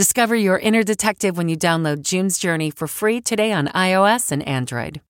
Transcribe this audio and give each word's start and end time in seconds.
Discover 0.00 0.36
your 0.36 0.58
inner 0.58 0.82
detective 0.82 1.36
when 1.36 1.50
you 1.50 1.58
download 1.58 2.00
June's 2.00 2.38
Journey 2.38 2.70
for 2.70 2.86
free 2.86 3.20
today 3.20 3.52
on 3.52 3.66
iOS 3.68 4.32
and 4.32 4.42
Android. 4.48 5.02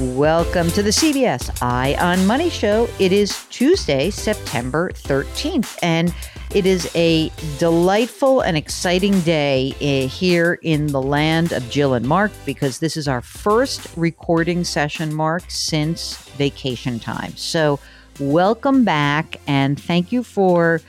Welcome 0.00 0.68
to 0.72 0.82
the 0.82 0.90
CBS 0.90 1.56
Eye 1.62 1.96
on 2.00 2.26
Money 2.26 2.50
show. 2.50 2.88
It 2.98 3.12
is 3.12 3.46
Tuesday, 3.50 4.10
September 4.10 4.90
13th, 4.90 5.78
and 5.80 6.12
it 6.54 6.66
is 6.66 6.88
a 6.94 7.32
delightful 7.58 8.40
and 8.40 8.56
exciting 8.56 9.20
day 9.22 9.74
eh, 9.80 10.06
here 10.06 10.60
in 10.62 10.86
the 10.86 11.02
land 11.02 11.52
of 11.52 11.68
Jill 11.68 11.94
and 11.94 12.06
Mark 12.06 12.30
because 12.46 12.78
this 12.78 12.96
is 12.96 13.08
our 13.08 13.20
first 13.20 13.88
recording 13.96 14.62
session, 14.62 15.12
Mark, 15.12 15.42
since 15.48 16.16
vacation 16.36 17.00
time. 17.00 17.36
So, 17.36 17.80
welcome 18.20 18.84
back 18.84 19.40
and 19.48 19.80
thank 19.80 20.12
you 20.12 20.22
for 20.22 20.80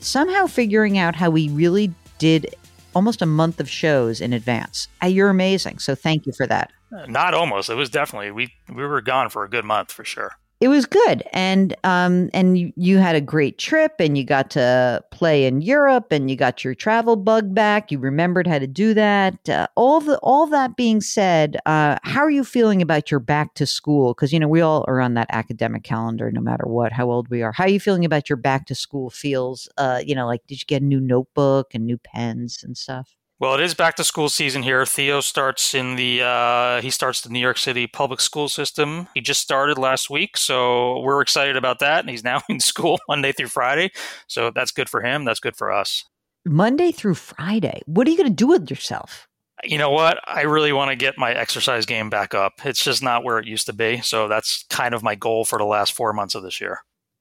somehow 0.00 0.46
figuring 0.46 0.96
out 0.96 1.14
how 1.14 1.28
we 1.28 1.50
really 1.50 1.92
did 2.18 2.54
almost 2.94 3.20
a 3.20 3.26
month 3.26 3.60
of 3.60 3.68
shows 3.68 4.22
in 4.22 4.32
advance. 4.32 4.88
Uh, 5.02 5.08
you're 5.08 5.28
amazing. 5.28 5.80
So, 5.80 5.94
thank 5.94 6.24
you 6.24 6.32
for 6.32 6.46
that. 6.46 6.72
Not 7.08 7.34
almost. 7.34 7.68
It 7.68 7.74
was 7.74 7.90
definitely 7.90 8.30
we 8.30 8.54
we 8.72 8.86
were 8.86 9.02
gone 9.02 9.28
for 9.28 9.44
a 9.44 9.50
good 9.50 9.66
month 9.66 9.92
for 9.92 10.02
sure 10.02 10.32
it 10.60 10.68
was 10.68 10.84
good. 10.84 11.22
And 11.32 11.74
um 11.84 12.28
and 12.34 12.58
you, 12.58 12.72
you 12.76 12.98
had 12.98 13.16
a 13.16 13.20
great 13.20 13.56
trip 13.56 13.94
and 13.98 14.16
you 14.18 14.24
got 14.24 14.50
to 14.50 15.02
play 15.10 15.46
in 15.46 15.62
Europe 15.62 16.08
and 16.12 16.30
you 16.30 16.36
got 16.36 16.62
your 16.62 16.74
travel 16.74 17.16
bug 17.16 17.54
back. 17.54 17.90
You 17.90 17.98
remembered 17.98 18.46
how 18.46 18.58
to 18.58 18.66
do 18.66 18.92
that. 18.92 19.48
Uh, 19.48 19.68
all 19.74 20.00
the 20.00 20.18
all 20.18 20.46
that 20.48 20.76
being 20.76 21.00
said 21.00 21.56
uh 21.64 21.96
how 22.02 22.20
are 22.20 22.30
you 22.30 22.44
feeling 22.44 22.82
about 22.82 23.10
your 23.10 23.20
back 23.20 23.54
to 23.54 23.66
school? 23.66 24.14
Cuz 24.14 24.32
you 24.34 24.38
know 24.38 24.48
we 24.48 24.60
all 24.60 24.84
are 24.86 25.00
on 25.00 25.14
that 25.14 25.28
academic 25.30 25.82
calendar 25.82 26.30
no 26.30 26.42
matter 26.42 26.64
what 26.66 26.92
how 26.92 27.10
old 27.10 27.28
we 27.28 27.42
are. 27.42 27.52
How 27.52 27.64
are 27.64 27.68
you 27.70 27.80
feeling 27.80 28.04
about 28.04 28.28
your 28.28 28.36
back 28.36 28.66
to 28.66 28.74
school 28.74 29.08
feels? 29.08 29.66
Uh 29.78 30.00
you 30.04 30.14
know 30.14 30.26
like 30.26 30.42
did 30.46 30.60
you 30.60 30.66
get 30.66 30.82
a 30.82 30.84
new 30.84 31.00
notebook 31.00 31.74
and 31.74 31.86
new 31.86 31.96
pens 31.98 32.62
and 32.62 32.76
stuff 32.76 33.16
well, 33.40 33.54
it 33.54 33.60
is 33.60 33.72
back 33.72 33.96
to 33.96 34.04
school 34.04 34.28
season 34.28 34.62
here. 34.62 34.84
Theo 34.84 35.22
starts 35.22 35.72
in 35.74 35.96
the 35.96 36.22
uh, 36.22 36.82
he 36.82 36.90
starts 36.90 37.22
the 37.22 37.30
New 37.30 37.40
York 37.40 37.56
City 37.56 37.86
public 37.86 38.20
school 38.20 38.50
system. 38.50 39.08
He 39.14 39.22
just 39.22 39.40
started 39.40 39.78
last 39.78 40.10
week, 40.10 40.36
so 40.36 41.00
we're 41.00 41.22
excited 41.22 41.56
about 41.56 41.78
that. 41.78 42.00
And 42.00 42.10
he's 42.10 42.22
now 42.22 42.42
in 42.50 42.60
school 42.60 43.00
Monday 43.08 43.32
through 43.32 43.48
Friday, 43.48 43.92
so 44.26 44.50
that's 44.54 44.70
good 44.70 44.90
for 44.90 45.00
him. 45.00 45.24
That's 45.24 45.40
good 45.40 45.56
for 45.56 45.72
us. 45.72 46.04
Monday 46.44 46.92
through 46.92 47.14
Friday. 47.14 47.80
What 47.86 48.06
are 48.06 48.10
you 48.10 48.16
going 48.18 48.28
to 48.28 48.34
do 48.34 48.46
with 48.46 48.70
yourself? 48.70 49.26
You 49.64 49.78
know 49.78 49.90
what? 49.90 50.18
I 50.26 50.42
really 50.42 50.72
want 50.72 50.90
to 50.90 50.96
get 50.96 51.18
my 51.18 51.32
exercise 51.32 51.84
game 51.84 52.08
back 52.08 52.34
up. 52.34 52.64
It's 52.64 52.82
just 52.82 53.02
not 53.02 53.24
where 53.24 53.38
it 53.38 53.46
used 53.46 53.66
to 53.66 53.74
be. 53.74 54.00
So 54.00 54.28
that's 54.28 54.64
kind 54.70 54.94
of 54.94 55.02
my 55.02 55.14
goal 55.14 55.44
for 55.44 55.58
the 55.58 55.66
last 55.66 55.92
four 55.92 56.12
months 56.12 56.34
of 56.34 56.42
this 56.42 56.60
year. 56.60 56.80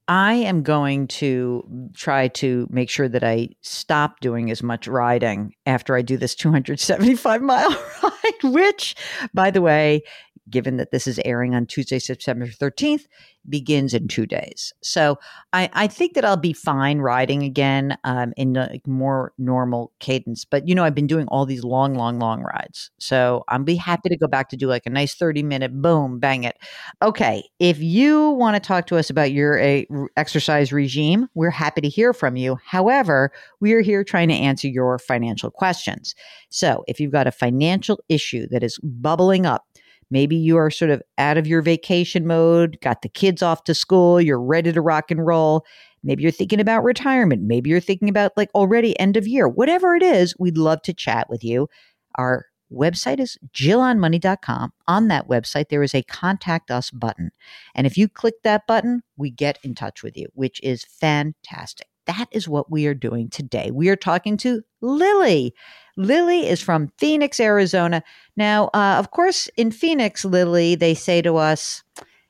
I 0.09 0.33
am 0.33 0.63
going 0.63 1.07
to 1.07 1.63
try 1.93 2.29
to 2.29 2.67
make 2.71 2.89
sure 2.89 3.07
that 3.07 3.23
I 3.23 3.49
stop 3.61 4.21
doing 4.21 4.49
as 4.49 4.63
much 4.63 4.87
riding 4.87 5.53
after 5.67 5.95
I 5.95 6.01
do 6.01 6.17
this 6.17 6.33
275 6.33 7.43
mile 7.43 7.69
ride, 8.03 8.43
which, 8.43 8.95
by 9.35 9.51
the 9.51 9.61
way, 9.61 10.01
given 10.49 10.77
that 10.77 10.91
this 10.91 11.07
is 11.07 11.19
airing 11.25 11.55
on 11.55 11.65
Tuesday, 11.65 11.99
September 11.99 12.47
13th, 12.47 13.05
begins 13.47 13.93
in 13.93 14.07
two 14.07 14.25
days. 14.25 14.73
So 14.81 15.17
I, 15.53 15.69
I 15.73 15.87
think 15.87 16.13
that 16.13 16.25
I'll 16.25 16.37
be 16.37 16.53
fine 16.53 16.99
riding 16.99 17.43
again 17.43 17.97
um, 18.03 18.33
in 18.37 18.55
a 18.57 18.79
more 18.85 19.33
normal 19.37 19.91
cadence. 19.99 20.45
But, 20.45 20.67
you 20.67 20.75
know, 20.75 20.83
I've 20.83 20.95
been 20.95 21.07
doing 21.07 21.27
all 21.29 21.45
these 21.45 21.63
long, 21.63 21.95
long, 21.95 22.19
long 22.19 22.41
rides. 22.41 22.91
So 22.99 23.43
I'll 23.47 23.63
be 23.63 23.75
happy 23.75 24.09
to 24.09 24.17
go 24.17 24.27
back 24.27 24.49
to 24.49 24.57
do 24.57 24.67
like 24.67 24.85
a 24.85 24.89
nice 24.89 25.15
30 25.15 25.43
minute 25.43 25.81
boom, 25.81 26.19
bang 26.19 26.43
it. 26.43 26.57
Okay. 27.01 27.43
If 27.59 27.79
you 27.79 28.31
want 28.31 28.55
to 28.55 28.59
talk 28.59 28.87
to 28.87 28.97
us 28.97 29.09
about 29.09 29.31
your 29.31 29.57
a, 29.59 29.87
exercise 30.17 30.71
regime, 30.71 31.27
we're 31.33 31.49
happy 31.49 31.81
to 31.81 31.89
hear 31.89 32.13
from 32.13 32.35
you. 32.35 32.57
However, 32.65 33.31
we 33.59 33.73
are 33.73 33.81
here 33.81 34.03
trying 34.03 34.29
to 34.29 34.35
answer 34.35 34.67
your 34.67 34.99
financial 34.99 35.49
questions. 35.49 36.13
So 36.49 36.83
if 36.87 36.99
you've 36.99 37.11
got 37.11 37.27
a 37.27 37.31
financial 37.31 37.99
issue 38.09 38.47
that 38.49 38.63
is 38.63 38.79
bubbling 38.79 39.45
up, 39.45 39.65
Maybe 40.11 40.35
you 40.35 40.57
are 40.57 40.71
sort 40.71 40.91
of 40.91 41.01
out 41.17 41.37
of 41.37 41.47
your 41.47 41.61
vacation 41.61 42.25
mode, 42.25 42.79
got 42.81 43.01
the 43.01 43.09
kids 43.09 43.43
off 43.43 43.63
to 43.65 43.73
school, 43.73 44.19
you're 44.19 44.41
ready 44.41 44.71
to 44.71 44.81
rock 44.81 45.11
and 45.11 45.25
roll. 45.25 45.65
Maybe 46.03 46.23
you're 46.23 46.31
thinking 46.31 46.59
about 46.59 46.83
retirement. 46.83 47.43
Maybe 47.43 47.69
you're 47.69 47.79
thinking 47.79 48.09
about 48.09 48.31
like 48.37 48.49
already 48.55 48.97
end 48.99 49.17
of 49.17 49.27
year. 49.27 49.47
Whatever 49.47 49.95
it 49.95 50.03
is, 50.03 50.33
we'd 50.39 50.57
love 50.57 50.81
to 50.83 50.93
chat 50.93 51.29
with 51.29 51.43
you. 51.43 51.67
Our 52.15 52.45
website 52.71 53.19
is 53.19 53.37
jillonmoney.com. 53.53 54.71
On 54.87 55.07
that 55.07 55.27
website, 55.27 55.69
there 55.69 55.83
is 55.83 55.95
a 55.95 56.03
contact 56.03 56.71
us 56.71 56.91
button. 56.91 57.31
And 57.75 57.85
if 57.85 57.97
you 57.97 58.07
click 58.07 58.35
that 58.43 58.67
button, 58.67 59.01
we 59.17 59.29
get 59.29 59.59
in 59.63 59.75
touch 59.75 60.03
with 60.03 60.15
you, 60.15 60.27
which 60.33 60.59
is 60.61 60.85
fantastic. 60.85 61.87
That 62.09 62.27
is 62.31 62.49
what 62.49 62.71
we 62.71 62.87
are 62.87 62.95
doing 62.95 63.29
today. 63.29 63.69
We 63.71 63.87
are 63.89 63.95
talking 63.95 64.35
to 64.37 64.63
Lily. 64.81 65.53
Lily 65.95 66.47
is 66.47 66.59
from 66.59 66.91
Phoenix, 66.97 67.39
Arizona. 67.39 68.01
Now, 68.35 68.71
uh, 68.73 68.95
of 68.97 69.11
course, 69.11 69.47
in 69.57 69.69
Phoenix, 69.69 70.25
Lily, 70.25 70.73
they 70.73 70.95
say 70.95 71.21
to 71.21 71.37
us, 71.37 71.83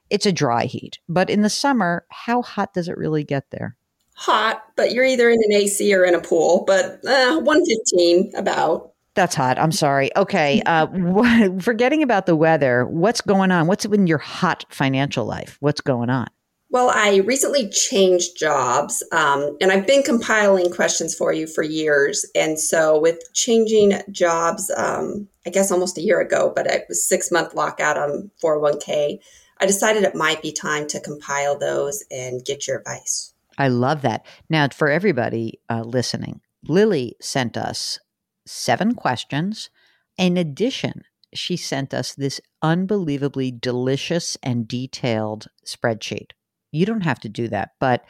it's 0.09 0.25
a 0.25 0.33
dry 0.33 0.65
heat. 0.65 0.99
But 1.07 1.29
in 1.29 1.43
the 1.43 1.49
summer, 1.49 2.05
how 2.09 2.41
hot 2.41 2.73
does 2.73 2.89
it 2.89 2.97
really 2.97 3.23
get 3.23 3.51
there? 3.51 3.77
Hot, 4.15 4.61
but 4.75 4.91
you're 4.91 5.05
either 5.05 5.29
in 5.29 5.39
an 5.41 5.53
AC 5.53 5.95
or 5.95 6.03
in 6.03 6.13
a 6.13 6.19
pool, 6.19 6.65
but 6.67 6.99
uh, 7.05 7.39
115 7.39 8.33
about. 8.35 8.91
That's 9.13 9.33
hot. 9.33 9.57
I'm 9.57 9.71
sorry. 9.71 10.09
Okay. 10.17 10.61
Uh, 10.69 11.57
forgetting 11.61 12.03
about 12.03 12.25
the 12.25 12.35
weather, 12.35 12.85
what's 12.85 13.21
going 13.21 13.51
on? 13.51 13.65
What's 13.67 13.85
in 13.85 14.07
your 14.07 14.17
hot 14.17 14.65
financial 14.69 15.25
life? 15.25 15.55
What's 15.61 15.79
going 15.79 16.09
on? 16.09 16.27
Well, 16.71 16.91
I 16.93 17.17
recently 17.17 17.67
changed 17.69 18.37
jobs 18.37 19.01
um, 19.11 19.57
and 19.59 19.71
I've 19.71 19.87
been 19.87 20.03
compiling 20.03 20.71
questions 20.71 21.15
for 21.15 21.33
you 21.33 21.47
for 21.47 21.63
years. 21.63 22.25
And 22.35 22.59
so, 22.59 22.99
with 22.99 23.33
changing 23.33 23.99
jobs, 24.11 24.71
um, 24.77 25.27
I 25.47 25.49
guess 25.49 25.71
almost 25.71 25.97
a 25.97 26.01
year 26.01 26.21
ago, 26.21 26.53
but 26.55 26.67
it 26.67 26.85
was 26.87 27.03
six 27.07 27.31
month 27.31 27.55
lockout 27.55 27.97
on 27.97 28.29
401k, 28.43 29.17
I 29.59 29.65
decided 29.65 30.03
it 30.03 30.13
might 30.13 30.43
be 30.43 30.51
time 30.51 30.87
to 30.87 30.99
compile 30.99 31.57
those 31.57 32.03
and 32.11 32.45
get 32.45 32.67
your 32.67 32.77
advice. 32.77 33.33
I 33.57 33.67
love 33.67 34.03
that. 34.03 34.25
Now, 34.47 34.67
for 34.69 34.89
everybody 34.89 35.59
uh, 35.69 35.81
listening, 35.81 36.39
Lily 36.67 37.15
sent 37.19 37.57
us 37.57 37.99
seven 38.45 38.93
questions. 38.93 39.71
In 40.17 40.37
addition, 40.37 41.03
she 41.33 41.57
sent 41.57 41.95
us 41.95 42.13
this 42.13 42.39
unbelievably 42.61 43.51
delicious 43.59 44.37
and 44.43 44.67
detailed 44.67 45.47
spreadsheet 45.65 46.31
you 46.71 46.85
don't 46.85 47.01
have 47.01 47.19
to 47.21 47.29
do 47.29 47.47
that. 47.49 47.71
But 47.79 48.03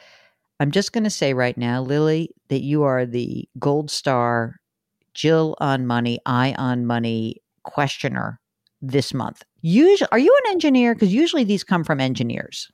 I'm 0.58 0.70
just 0.70 0.92
going 0.92 1.04
to 1.04 1.10
say 1.10 1.32
right 1.34 1.56
now, 1.56 1.82
Lily, 1.82 2.34
that 2.48 2.62
you 2.62 2.82
are 2.82 3.06
the 3.06 3.48
gold 3.58 3.90
star 3.90 4.56
Jill 5.14 5.56
on 5.58 5.86
money, 5.86 6.20
Eye 6.26 6.54
on 6.56 6.86
Money 6.86 7.36
questioner 7.64 8.40
this 8.80 9.12
month. 9.12 9.42
Usually, 9.60 10.08
are 10.12 10.18
you 10.18 10.36
an 10.44 10.52
engineer? 10.52 10.94
Because 10.94 11.12
usually 11.12 11.44
these 11.44 11.64
come 11.64 11.84
from 11.84 12.00
engineers. 12.00 12.70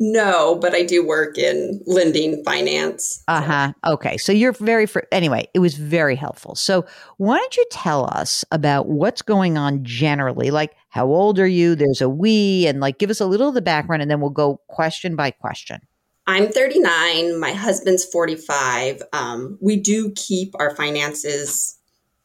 No, 0.00 0.54
but 0.54 0.74
I 0.74 0.84
do 0.84 1.04
work 1.04 1.38
in 1.38 1.82
lending 1.86 2.44
finance. 2.44 3.22
Uh 3.26 3.42
huh. 3.42 3.72
Okay. 3.84 4.16
So 4.16 4.30
you're 4.30 4.52
very, 4.52 4.86
fr- 4.86 5.00
anyway, 5.10 5.48
it 5.54 5.58
was 5.58 5.74
very 5.74 6.14
helpful. 6.14 6.54
So 6.54 6.86
why 7.16 7.36
don't 7.38 7.56
you 7.56 7.66
tell 7.70 8.04
us 8.04 8.44
about 8.52 8.88
what's 8.88 9.22
going 9.22 9.58
on 9.58 9.82
generally? 9.82 10.52
Like, 10.52 10.76
how 10.88 11.06
old 11.06 11.40
are 11.40 11.48
you? 11.48 11.74
There's 11.74 12.00
a 12.00 12.08
we, 12.08 12.66
and 12.68 12.80
like 12.80 12.98
give 12.98 13.10
us 13.10 13.20
a 13.20 13.26
little 13.26 13.48
of 13.48 13.54
the 13.54 13.62
background, 13.62 14.02
and 14.02 14.10
then 14.10 14.20
we'll 14.20 14.30
go 14.30 14.60
question 14.68 15.16
by 15.16 15.32
question. 15.32 15.80
I'm 16.28 16.48
39. 16.48 17.40
My 17.40 17.52
husband's 17.52 18.04
45. 18.04 19.02
Um, 19.12 19.58
we 19.60 19.76
do 19.76 20.12
keep 20.14 20.54
our 20.60 20.76
finances 20.76 21.76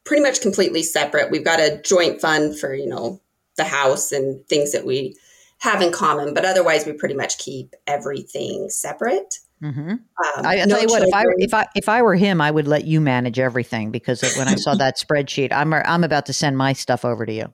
pretty 0.03 0.21
much 0.21 0.41
completely 0.41 0.83
separate. 0.83 1.31
We've 1.31 1.45
got 1.45 1.61
a 1.61 1.81
joint 1.83 2.19
fund 2.19 2.59
for, 2.59 2.75
you 2.75 2.85
know, 2.85 3.21
the 3.55 3.63
house 3.63 4.11
and 4.11 4.45
things 4.47 4.73
that 4.73 4.85
we 4.85 5.15
have 5.63 5.81
in 5.81 5.93
common, 5.93 6.33
but 6.33 6.43
otherwise 6.43 6.85
we 6.85 6.91
pretty 6.91 7.15
much 7.15 7.37
keep 7.37 7.73
everything 7.87 8.69
separate. 8.69 9.39
Mm-hmm. 9.61 9.91
Um, 9.91 9.99
I 10.35 10.57
no 10.65 10.75
tell 10.75 10.81
you 10.81 10.87
what, 10.87 11.03
if 11.03 11.13
I 11.13 11.23
if 11.37 11.53
I 11.53 11.67
if 11.73 11.87
I 11.87 12.01
were 12.01 12.15
him, 12.15 12.41
I 12.41 12.51
would 12.51 12.67
let 12.67 12.83
you 12.83 12.99
manage 12.99 13.39
everything 13.39 13.89
because 13.89 14.21
when 14.37 14.49
I 14.49 14.55
saw 14.55 14.75
that 14.75 14.97
spreadsheet, 15.01 15.53
I'm 15.53 15.73
I'm 15.73 16.03
about 16.03 16.25
to 16.25 16.33
send 16.33 16.57
my 16.57 16.73
stuff 16.73 17.05
over 17.05 17.25
to 17.25 17.31
you. 17.31 17.53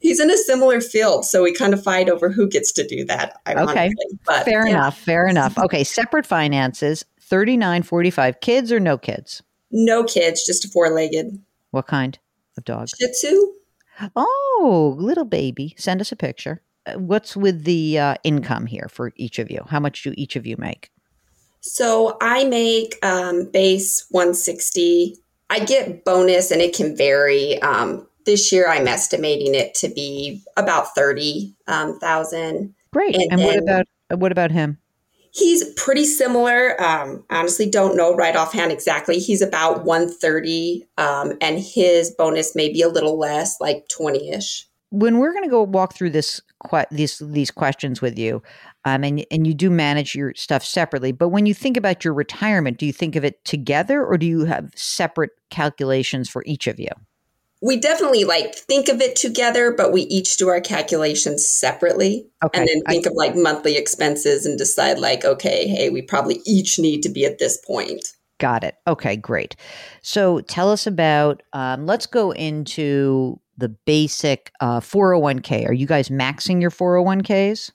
he's 0.00 0.20
in 0.20 0.30
a 0.30 0.36
similar 0.36 0.80
field, 0.80 1.24
so 1.24 1.42
we 1.42 1.52
kind 1.52 1.74
of 1.74 1.82
fight 1.82 2.08
over 2.08 2.30
who 2.30 2.48
gets 2.48 2.70
to 2.72 2.86
do 2.86 3.04
that. 3.06 3.40
Ironically. 3.48 3.92
but 4.24 4.44
Fair 4.44 4.64
yeah. 4.64 4.74
enough. 4.74 4.96
Fair 4.96 5.26
enough. 5.26 5.58
Okay, 5.58 5.82
separate 5.82 6.26
finances. 6.26 7.04
Thirty 7.20 7.56
nine 7.56 7.82
forty 7.82 8.10
five. 8.10 8.40
Kids 8.40 8.70
or 8.70 8.78
no 8.78 8.96
kids? 8.96 9.42
No 9.72 10.04
kids, 10.04 10.46
just 10.46 10.64
a 10.64 10.68
four-legged 10.68 11.36
What 11.72 11.88
kind 11.88 12.16
of 12.56 12.64
dog? 12.64 12.90
Shih 12.90 13.10
Tzu. 13.10 13.54
Oh, 14.14 14.94
little 14.96 15.24
baby. 15.24 15.74
Send 15.76 16.00
us 16.00 16.12
a 16.12 16.16
picture. 16.16 16.62
What's 16.96 17.36
with 17.36 17.64
the 17.64 17.98
uh, 17.98 18.14
income 18.24 18.66
here 18.66 18.88
for 18.90 19.12
each 19.16 19.38
of 19.38 19.50
you? 19.50 19.64
How 19.68 19.80
much 19.80 20.02
do 20.02 20.14
each 20.16 20.36
of 20.36 20.46
you 20.46 20.56
make? 20.58 20.90
So 21.60 22.18
I 22.20 22.44
make 22.44 22.98
um, 23.02 23.50
base 23.50 24.06
160. 24.10 25.16
I 25.48 25.60
get 25.60 26.04
bonus 26.04 26.50
and 26.50 26.60
it 26.60 26.74
can 26.74 26.94
vary. 26.96 27.60
Um, 27.62 28.06
this 28.26 28.52
year 28.52 28.68
I'm 28.68 28.86
estimating 28.86 29.54
it 29.54 29.74
to 29.76 29.88
be 29.88 30.42
about 30.56 30.94
30,000. 30.94 32.74
Great. 32.92 33.14
And 33.14 33.32
And, 33.32 33.42
what 33.42 33.58
about 33.58 33.86
uh, 34.10 34.16
what 34.16 34.32
about 34.32 34.50
him? 34.50 34.78
He's 35.30 35.64
pretty 35.74 36.04
similar. 36.04 36.80
Um, 36.80 37.24
honestly, 37.28 37.68
don't 37.68 37.96
know 37.96 38.14
right 38.14 38.36
offhand 38.36 38.70
exactly. 38.70 39.18
He's 39.18 39.42
about 39.42 39.84
130, 39.84 40.86
um, 40.96 41.32
and 41.40 41.58
his 41.58 42.12
bonus 42.12 42.54
may 42.54 42.72
be 42.72 42.82
a 42.82 42.88
little 42.88 43.18
less, 43.18 43.60
like 43.60 43.88
20 43.88 44.30
ish. 44.30 44.68
When 44.98 45.18
we're 45.18 45.32
going 45.32 45.44
to 45.44 45.50
go 45.50 45.62
walk 45.62 45.94
through 45.94 46.10
this 46.10 46.40
que- 46.70 46.86
these 46.90 47.18
these 47.18 47.50
questions 47.50 48.00
with 48.00 48.18
you, 48.18 48.42
um, 48.84 49.02
and 49.02 49.24
and 49.30 49.46
you 49.46 49.54
do 49.54 49.70
manage 49.70 50.14
your 50.14 50.32
stuff 50.34 50.64
separately, 50.64 51.12
but 51.12 51.30
when 51.30 51.46
you 51.46 51.54
think 51.54 51.76
about 51.76 52.04
your 52.04 52.14
retirement, 52.14 52.78
do 52.78 52.86
you 52.86 52.92
think 52.92 53.16
of 53.16 53.24
it 53.24 53.44
together, 53.44 54.04
or 54.04 54.16
do 54.16 54.26
you 54.26 54.44
have 54.44 54.70
separate 54.76 55.30
calculations 55.50 56.30
for 56.30 56.42
each 56.46 56.66
of 56.66 56.78
you? 56.78 56.88
We 57.60 57.76
definitely 57.78 58.24
like 58.24 58.54
think 58.54 58.88
of 58.88 59.00
it 59.00 59.16
together, 59.16 59.72
but 59.72 59.92
we 59.92 60.02
each 60.02 60.36
do 60.36 60.48
our 60.48 60.60
calculations 60.60 61.46
separately. 61.46 62.26
Okay, 62.44 62.60
and 62.60 62.68
then 62.68 62.82
I- 62.86 62.92
think 62.92 63.06
of 63.06 63.14
like 63.14 63.34
monthly 63.34 63.76
expenses 63.76 64.46
and 64.46 64.56
decide 64.56 64.98
like 64.98 65.24
okay 65.24 65.66
hey 65.66 65.90
we 65.90 66.02
probably 66.02 66.40
each 66.46 66.78
need 66.78 67.02
to 67.02 67.08
be 67.08 67.24
at 67.24 67.38
this 67.38 67.58
point 67.58 68.14
got 68.38 68.64
it. 68.64 68.76
Okay, 68.86 69.16
great. 69.16 69.56
So 70.02 70.40
tell 70.40 70.70
us 70.70 70.86
about. 70.86 71.42
Um, 71.52 71.86
let's 71.86 72.06
go 72.06 72.32
into 72.32 73.40
the 73.56 73.68
basic 73.68 74.52
uh, 74.60 74.80
401k. 74.80 75.68
Are 75.68 75.72
you 75.72 75.86
guys 75.86 76.08
maxing 76.08 76.60
your 76.60 76.70
401ks? 76.70 77.70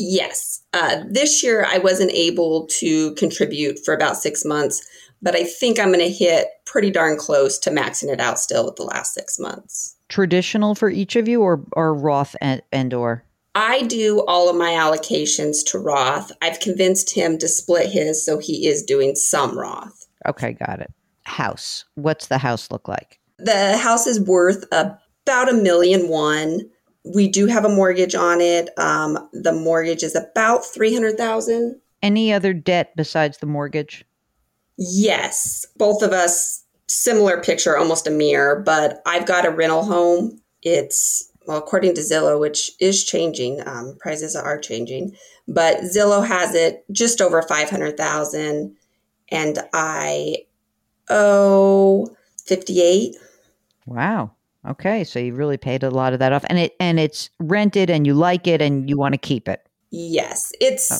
yes 0.00 0.62
uh, 0.74 0.98
this 1.10 1.42
year 1.42 1.66
i 1.68 1.78
wasn't 1.78 2.12
able 2.12 2.68
to 2.68 3.12
contribute 3.14 3.80
for 3.84 3.92
about 3.92 4.16
six 4.16 4.44
months 4.44 4.80
but 5.20 5.34
i 5.34 5.42
think 5.42 5.80
i'm 5.80 5.88
going 5.88 5.98
to 5.98 6.08
hit 6.08 6.46
pretty 6.66 6.88
darn 6.88 7.16
close 7.16 7.58
to 7.58 7.68
maxing 7.68 8.08
it 8.08 8.20
out 8.20 8.38
still 8.38 8.64
with 8.64 8.76
the 8.76 8.84
last 8.84 9.12
six 9.12 9.40
months 9.40 9.96
Traditional 10.08 10.74
for 10.74 10.88
each 10.88 11.16
of 11.16 11.28
you, 11.28 11.42
or 11.42 11.62
or 11.72 11.92
Roth 11.92 12.34
and, 12.40 12.62
and 12.72 12.94
or 12.94 13.24
I 13.54 13.82
do 13.82 14.24
all 14.26 14.48
of 14.48 14.56
my 14.56 14.70
allocations 14.70 15.64
to 15.66 15.78
Roth. 15.78 16.32
I've 16.40 16.60
convinced 16.60 17.14
him 17.14 17.36
to 17.38 17.48
split 17.48 17.90
his, 17.90 18.24
so 18.24 18.38
he 18.38 18.66
is 18.66 18.82
doing 18.82 19.14
some 19.14 19.58
Roth. 19.58 20.06
okay, 20.26 20.54
got 20.54 20.80
it. 20.80 20.90
House. 21.24 21.84
What's 21.96 22.28
the 22.28 22.38
house 22.38 22.70
look 22.70 22.88
like? 22.88 23.20
The 23.38 23.76
house 23.76 24.06
is 24.06 24.18
worth 24.18 24.64
about 25.28 25.50
a 25.50 25.52
million 25.52 26.08
one. 26.08 26.62
We 27.04 27.28
do 27.28 27.46
have 27.46 27.66
a 27.66 27.68
mortgage 27.68 28.14
on 28.14 28.40
it. 28.40 28.70
Um, 28.78 29.28
the 29.32 29.52
mortgage 29.52 30.02
is 30.02 30.16
about 30.16 30.64
three 30.64 30.94
hundred 30.94 31.18
thousand. 31.18 31.78
Any 32.02 32.32
other 32.32 32.54
debt 32.54 32.94
besides 32.96 33.38
the 33.38 33.46
mortgage? 33.46 34.06
Yes, 34.78 35.66
both 35.76 36.02
of 36.02 36.12
us 36.12 36.64
similar 36.86 37.42
picture, 37.42 37.76
almost 37.76 38.06
a 38.06 38.10
mirror. 38.10 38.62
But 38.64 39.02
I've 39.04 39.26
got 39.26 39.44
a 39.44 39.50
rental 39.50 39.84
home. 39.84 40.40
It's 40.62 41.30
well, 41.46 41.58
according 41.58 41.94
to 41.94 42.00
Zillow, 42.00 42.40
which 42.40 42.70
is 42.80 43.04
changing. 43.04 43.66
Um, 43.66 43.98
prices 44.00 44.34
are 44.34 44.58
changing, 44.58 45.14
but 45.46 45.78
Zillow 45.80 46.26
has 46.26 46.54
it 46.54 46.84
just 46.90 47.20
over 47.20 47.42
five 47.42 47.68
hundred 47.68 47.98
thousand, 47.98 48.76
and 49.30 49.58
I 49.74 50.46
owe 51.10 52.16
fifty 52.46 52.80
eight. 52.80 53.16
Wow. 53.84 54.32
Okay, 54.66 55.04
so 55.04 55.18
you 55.18 55.34
really 55.34 55.56
paid 55.56 55.82
a 55.82 55.90
lot 55.90 56.12
of 56.12 56.18
that 56.18 56.32
off, 56.32 56.44
and 56.48 56.58
it 56.58 56.74
and 56.80 56.98
it's 56.98 57.30
rented, 57.38 57.90
and 57.90 58.06
you 58.06 58.14
like 58.14 58.46
it, 58.46 58.60
and 58.60 58.88
you 58.88 58.96
want 58.96 59.14
to 59.14 59.18
keep 59.18 59.48
it. 59.48 59.66
Yes, 59.90 60.52
it's 60.60 60.90
oh. 60.92 60.98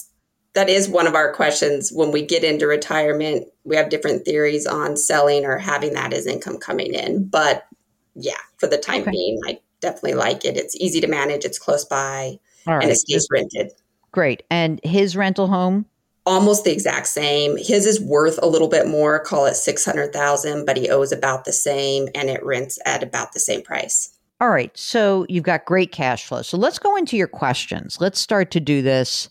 that 0.54 0.68
is 0.68 0.88
one 0.88 1.06
of 1.06 1.14
our 1.14 1.32
questions 1.32 1.90
when 1.92 2.12
we 2.12 2.22
get 2.24 2.44
into 2.44 2.66
retirement. 2.66 3.48
We 3.64 3.76
have 3.76 3.90
different 3.90 4.24
theories 4.24 4.66
on 4.66 4.96
selling 4.96 5.44
or 5.44 5.58
having 5.58 5.92
that 5.94 6.12
as 6.12 6.26
income 6.26 6.58
coming 6.58 6.94
in. 6.94 7.26
But 7.28 7.66
yeah, 8.14 8.38
for 8.58 8.66
the 8.68 8.78
time 8.78 9.02
Okay. 9.02 9.10
being, 9.10 9.40
I 9.46 9.58
definitely 9.80 10.14
like 10.14 10.44
it. 10.44 10.56
It's 10.56 10.74
easy 10.76 11.00
to 11.00 11.06
manage, 11.06 11.44
it's 11.44 11.58
close 11.58 11.84
by, 11.84 12.38
and 12.66 12.84
it 12.90 12.96
stays 12.96 13.26
rented. 13.30 13.72
great. 14.12 14.42
And 14.50 14.80
his 14.84 15.16
rental 15.16 15.48
home. 15.48 15.84
Almost 16.28 16.64
the 16.64 16.72
exact 16.72 17.06
same. 17.06 17.56
His 17.56 17.86
is 17.86 18.02
worth 18.02 18.38
a 18.42 18.46
little 18.46 18.68
bit 18.68 18.86
more, 18.86 19.18
call 19.18 19.46
it 19.46 19.54
600,000, 19.54 20.66
but 20.66 20.76
he 20.76 20.90
owes 20.90 21.10
about 21.10 21.46
the 21.46 21.52
same 21.54 22.08
and 22.14 22.28
it 22.28 22.44
rents 22.44 22.78
at 22.84 23.02
about 23.02 23.32
the 23.32 23.40
same 23.40 23.62
price. 23.62 24.14
All 24.38 24.50
right, 24.50 24.76
so 24.76 25.24
you've 25.30 25.44
got 25.44 25.64
great 25.64 25.90
cash 25.90 26.26
flow. 26.26 26.42
So 26.42 26.58
let's 26.58 26.78
go 26.78 26.96
into 26.96 27.16
your 27.16 27.28
questions. 27.28 27.96
Let's 27.98 28.20
start 28.20 28.50
to 28.50 28.60
do 28.60 28.82
this. 28.82 29.30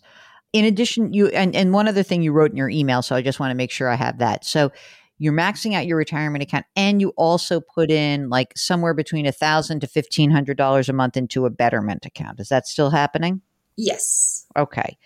In 0.52 0.64
addition, 0.64 1.12
you 1.12 1.28
and, 1.28 1.54
and 1.54 1.72
one 1.72 1.86
other 1.86 2.02
thing 2.02 2.20
you 2.20 2.32
wrote 2.32 2.50
in 2.50 2.56
your 2.56 2.68
email, 2.68 3.00
so 3.00 3.14
I 3.14 3.22
just 3.22 3.38
want 3.38 3.52
to 3.52 3.54
make 3.54 3.70
sure 3.70 3.88
I 3.88 3.94
have 3.94 4.18
that. 4.18 4.44
So 4.44 4.72
you're 5.18 5.32
maxing 5.32 5.74
out 5.74 5.86
your 5.86 5.98
retirement 5.98 6.42
account, 6.42 6.66
and 6.74 7.00
you 7.00 7.10
also 7.16 7.60
put 7.60 7.92
in 7.92 8.28
like 8.28 8.52
somewhere 8.56 8.92
between 8.92 9.24
a 9.24 9.32
thousand 9.32 9.80
to 9.80 9.86
fifteen 9.86 10.30
hundred 10.30 10.56
dollars 10.56 10.88
a 10.88 10.92
month 10.92 11.16
into 11.16 11.46
a 11.46 11.50
betterment 11.50 12.04
account. 12.04 12.40
Is 12.40 12.48
that 12.48 12.66
still 12.66 12.90
happening? 12.90 13.40
Yes. 13.76 14.46
Okay. 14.56 14.98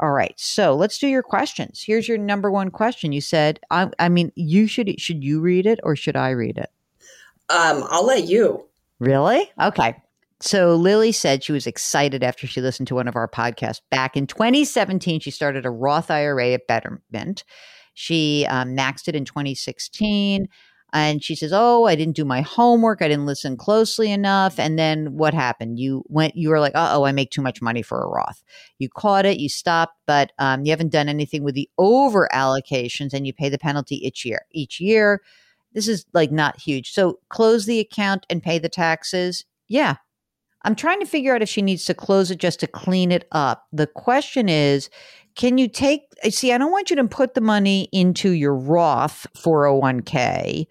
All 0.00 0.12
right. 0.12 0.34
So 0.36 0.74
let's 0.74 0.98
do 0.98 1.06
your 1.06 1.22
questions. 1.22 1.82
Here's 1.84 2.08
your 2.08 2.18
number 2.18 2.50
one 2.50 2.70
question. 2.70 3.12
You 3.12 3.20
said, 3.20 3.60
I, 3.70 3.88
I 3.98 4.08
mean, 4.08 4.30
you 4.34 4.66
should 4.66 5.00
should 5.00 5.24
you 5.24 5.40
read 5.40 5.66
it 5.66 5.80
or 5.82 5.96
should 5.96 6.16
I 6.16 6.30
read 6.30 6.58
it? 6.58 6.70
Um, 7.48 7.84
I'll 7.88 8.04
let 8.04 8.24
you. 8.24 8.66
Really? 8.98 9.50
Okay. 9.60 9.96
So 10.40 10.74
Lily 10.74 11.12
said 11.12 11.42
she 11.42 11.52
was 11.52 11.66
excited 11.66 12.22
after 12.22 12.46
she 12.46 12.60
listened 12.60 12.88
to 12.88 12.94
one 12.94 13.08
of 13.08 13.16
our 13.16 13.28
podcasts. 13.28 13.80
Back 13.90 14.16
in 14.16 14.26
2017, 14.26 15.20
she 15.20 15.30
started 15.30 15.64
a 15.64 15.70
Roth 15.70 16.10
IRA 16.10 16.50
at 16.52 16.66
Betterment. 16.66 17.44
She 17.94 18.46
um, 18.50 18.76
maxed 18.76 19.08
it 19.08 19.16
in 19.16 19.24
2016. 19.24 20.48
And 20.96 21.22
she 21.22 21.34
says, 21.34 21.52
"Oh, 21.52 21.84
I 21.84 21.94
didn't 21.94 22.16
do 22.16 22.24
my 22.24 22.40
homework. 22.40 23.02
I 23.02 23.08
didn't 23.08 23.26
listen 23.26 23.58
closely 23.58 24.10
enough." 24.10 24.58
And 24.58 24.78
then 24.78 25.14
what 25.14 25.34
happened? 25.34 25.78
You 25.78 26.02
went. 26.08 26.36
You 26.36 26.48
were 26.48 26.58
like, 26.58 26.74
"Uh 26.74 26.88
oh, 26.92 27.04
I 27.04 27.12
make 27.12 27.30
too 27.30 27.42
much 27.42 27.60
money 27.60 27.82
for 27.82 28.02
a 28.02 28.08
Roth." 28.08 28.42
You 28.78 28.88
caught 28.88 29.26
it. 29.26 29.38
You 29.38 29.50
stopped, 29.50 29.98
but 30.06 30.32
um, 30.38 30.64
you 30.64 30.70
haven't 30.70 30.92
done 30.92 31.10
anything 31.10 31.44
with 31.44 31.54
the 31.54 31.68
over 31.76 32.30
allocations, 32.32 33.12
and 33.12 33.26
you 33.26 33.34
pay 33.34 33.50
the 33.50 33.58
penalty 33.58 34.06
each 34.06 34.24
year. 34.24 34.46
Each 34.52 34.80
year, 34.80 35.20
this 35.74 35.86
is 35.86 36.06
like 36.14 36.32
not 36.32 36.58
huge. 36.58 36.92
So 36.92 37.18
close 37.28 37.66
the 37.66 37.78
account 37.78 38.24
and 38.30 38.42
pay 38.42 38.58
the 38.58 38.70
taxes. 38.70 39.44
Yeah. 39.68 39.96
I'm 40.64 40.74
trying 40.74 41.00
to 41.00 41.06
figure 41.06 41.34
out 41.34 41.42
if 41.42 41.48
she 41.48 41.62
needs 41.62 41.84
to 41.84 41.94
close 41.94 42.30
it 42.30 42.38
just 42.38 42.58
to 42.60 42.66
clean 42.66 43.12
it 43.12 43.28
up. 43.30 43.66
The 43.72 43.86
question 43.86 44.48
is, 44.48 44.90
can 45.36 45.58
you 45.58 45.68
take 45.68 46.06
uh, 46.24 46.30
see, 46.30 46.52
I 46.52 46.58
don't 46.58 46.72
want 46.72 46.90
you 46.90 46.96
to 46.96 47.04
put 47.04 47.34
the 47.34 47.40
money 47.40 47.88
into 47.92 48.30
your 48.30 48.54
Roth 48.54 49.26
401k. 49.36 50.66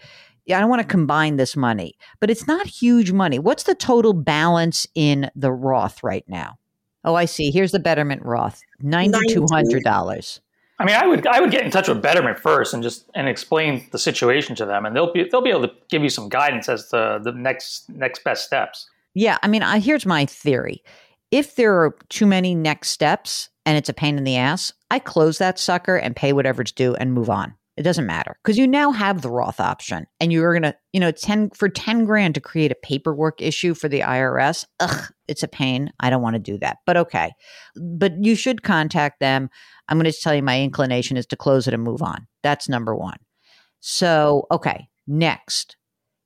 Yeah, 0.45 0.57
I 0.57 0.59
don't 0.59 0.69
want 0.69 0.81
to 0.81 0.87
combine 0.87 1.37
this 1.37 1.55
money, 1.55 1.97
but 2.19 2.29
it's 2.29 2.47
not 2.47 2.67
huge 2.67 3.11
money. 3.11 3.39
What's 3.39 3.63
the 3.63 3.73
total 3.73 4.13
balance 4.13 4.85
in 4.93 5.29
the 5.35 5.51
Roth 5.51 6.03
right 6.03 6.25
now? 6.27 6.59
Oh, 7.03 7.15
I 7.15 7.25
see. 7.25 7.51
Here's 7.51 7.71
the 7.71 7.79
Betterment 7.79 8.23
Roth. 8.23 8.61
$9200. 8.83 10.39
I 10.77 10.85
mean, 10.85 10.95
I 10.95 11.07
would 11.07 11.25
I 11.25 11.39
would 11.39 11.51
get 11.51 11.63
in 11.63 11.71
touch 11.71 11.87
with 11.87 12.01
Betterment 12.01 12.37
first 12.37 12.73
and 12.73 12.83
just 12.83 13.09
and 13.15 13.29
explain 13.29 13.87
the 13.91 13.99
situation 13.99 14.55
to 14.57 14.65
them, 14.65 14.85
and 14.85 14.95
they'll 14.95 15.13
be 15.13 15.23
they'll 15.23 15.41
be 15.41 15.49
able 15.49 15.67
to 15.67 15.73
give 15.89 16.03
you 16.03 16.09
some 16.09 16.27
guidance 16.27 16.67
as 16.67 16.89
to 16.89 17.21
the 17.23 17.31
next 17.31 17.89
next 17.89 18.23
best 18.25 18.45
steps. 18.45 18.89
Yeah, 19.13 19.37
I 19.41 19.47
mean, 19.47 19.63
I, 19.63 19.79
here's 19.79 20.05
my 20.05 20.25
theory. 20.25 20.83
If 21.31 21.55
there 21.55 21.73
are 21.75 21.95
too 22.09 22.25
many 22.25 22.53
next 22.55 22.89
steps 22.89 23.49
and 23.65 23.77
it's 23.77 23.89
a 23.89 23.93
pain 23.93 24.17
in 24.17 24.23
the 24.23 24.37
ass, 24.37 24.73
I 24.91 24.99
close 24.99 25.37
that 25.39 25.59
sucker 25.59 25.95
and 25.95 26.15
pay 26.15 26.33
whatever 26.33 26.61
it's 26.61 26.71
due 26.71 26.95
and 26.95 27.13
move 27.13 27.29
on. 27.29 27.55
It 27.77 27.83
doesn't 27.83 28.05
matter 28.05 28.37
because 28.41 28.57
you 28.57 28.67
now 28.67 28.91
have 28.91 29.21
the 29.21 29.29
Roth 29.29 29.59
option 29.59 30.05
and 30.21 30.31
you're 30.31 30.53
going 30.53 30.71
to, 30.71 30.77
you 30.93 30.99
know, 31.01 31.11
10 31.11 31.49
for 31.49 31.67
10 31.67 32.05
grand 32.05 32.35
to 32.35 32.41
create 32.41 32.71
a 32.71 32.75
paperwork 32.75 33.41
issue 33.41 33.73
for 33.73 33.89
the 33.89 33.99
IRS. 33.99 34.65
Ugh, 34.79 35.11
it's 35.27 35.43
a 35.43 35.47
pain. 35.47 35.91
I 35.99 36.09
don't 36.09 36.21
want 36.21 36.35
to 36.35 36.39
do 36.39 36.57
that. 36.59 36.77
But 36.85 36.95
okay. 36.95 37.33
But 37.75 38.13
you 38.23 38.35
should 38.35 38.63
contact 38.63 39.19
them. 39.19 39.49
I'm 39.89 39.99
going 39.99 40.09
to 40.09 40.17
tell 40.17 40.33
you 40.33 40.41
my 40.41 40.61
inclination 40.61 41.17
is 41.17 41.25
to 41.27 41.35
close 41.35 41.67
it 41.67 41.73
and 41.73 41.83
move 41.83 42.01
on. 42.01 42.27
That's 42.43 42.69
number 42.69 42.95
1. 42.95 43.17
So, 43.81 44.47
okay, 44.51 44.87
next. 45.05 45.75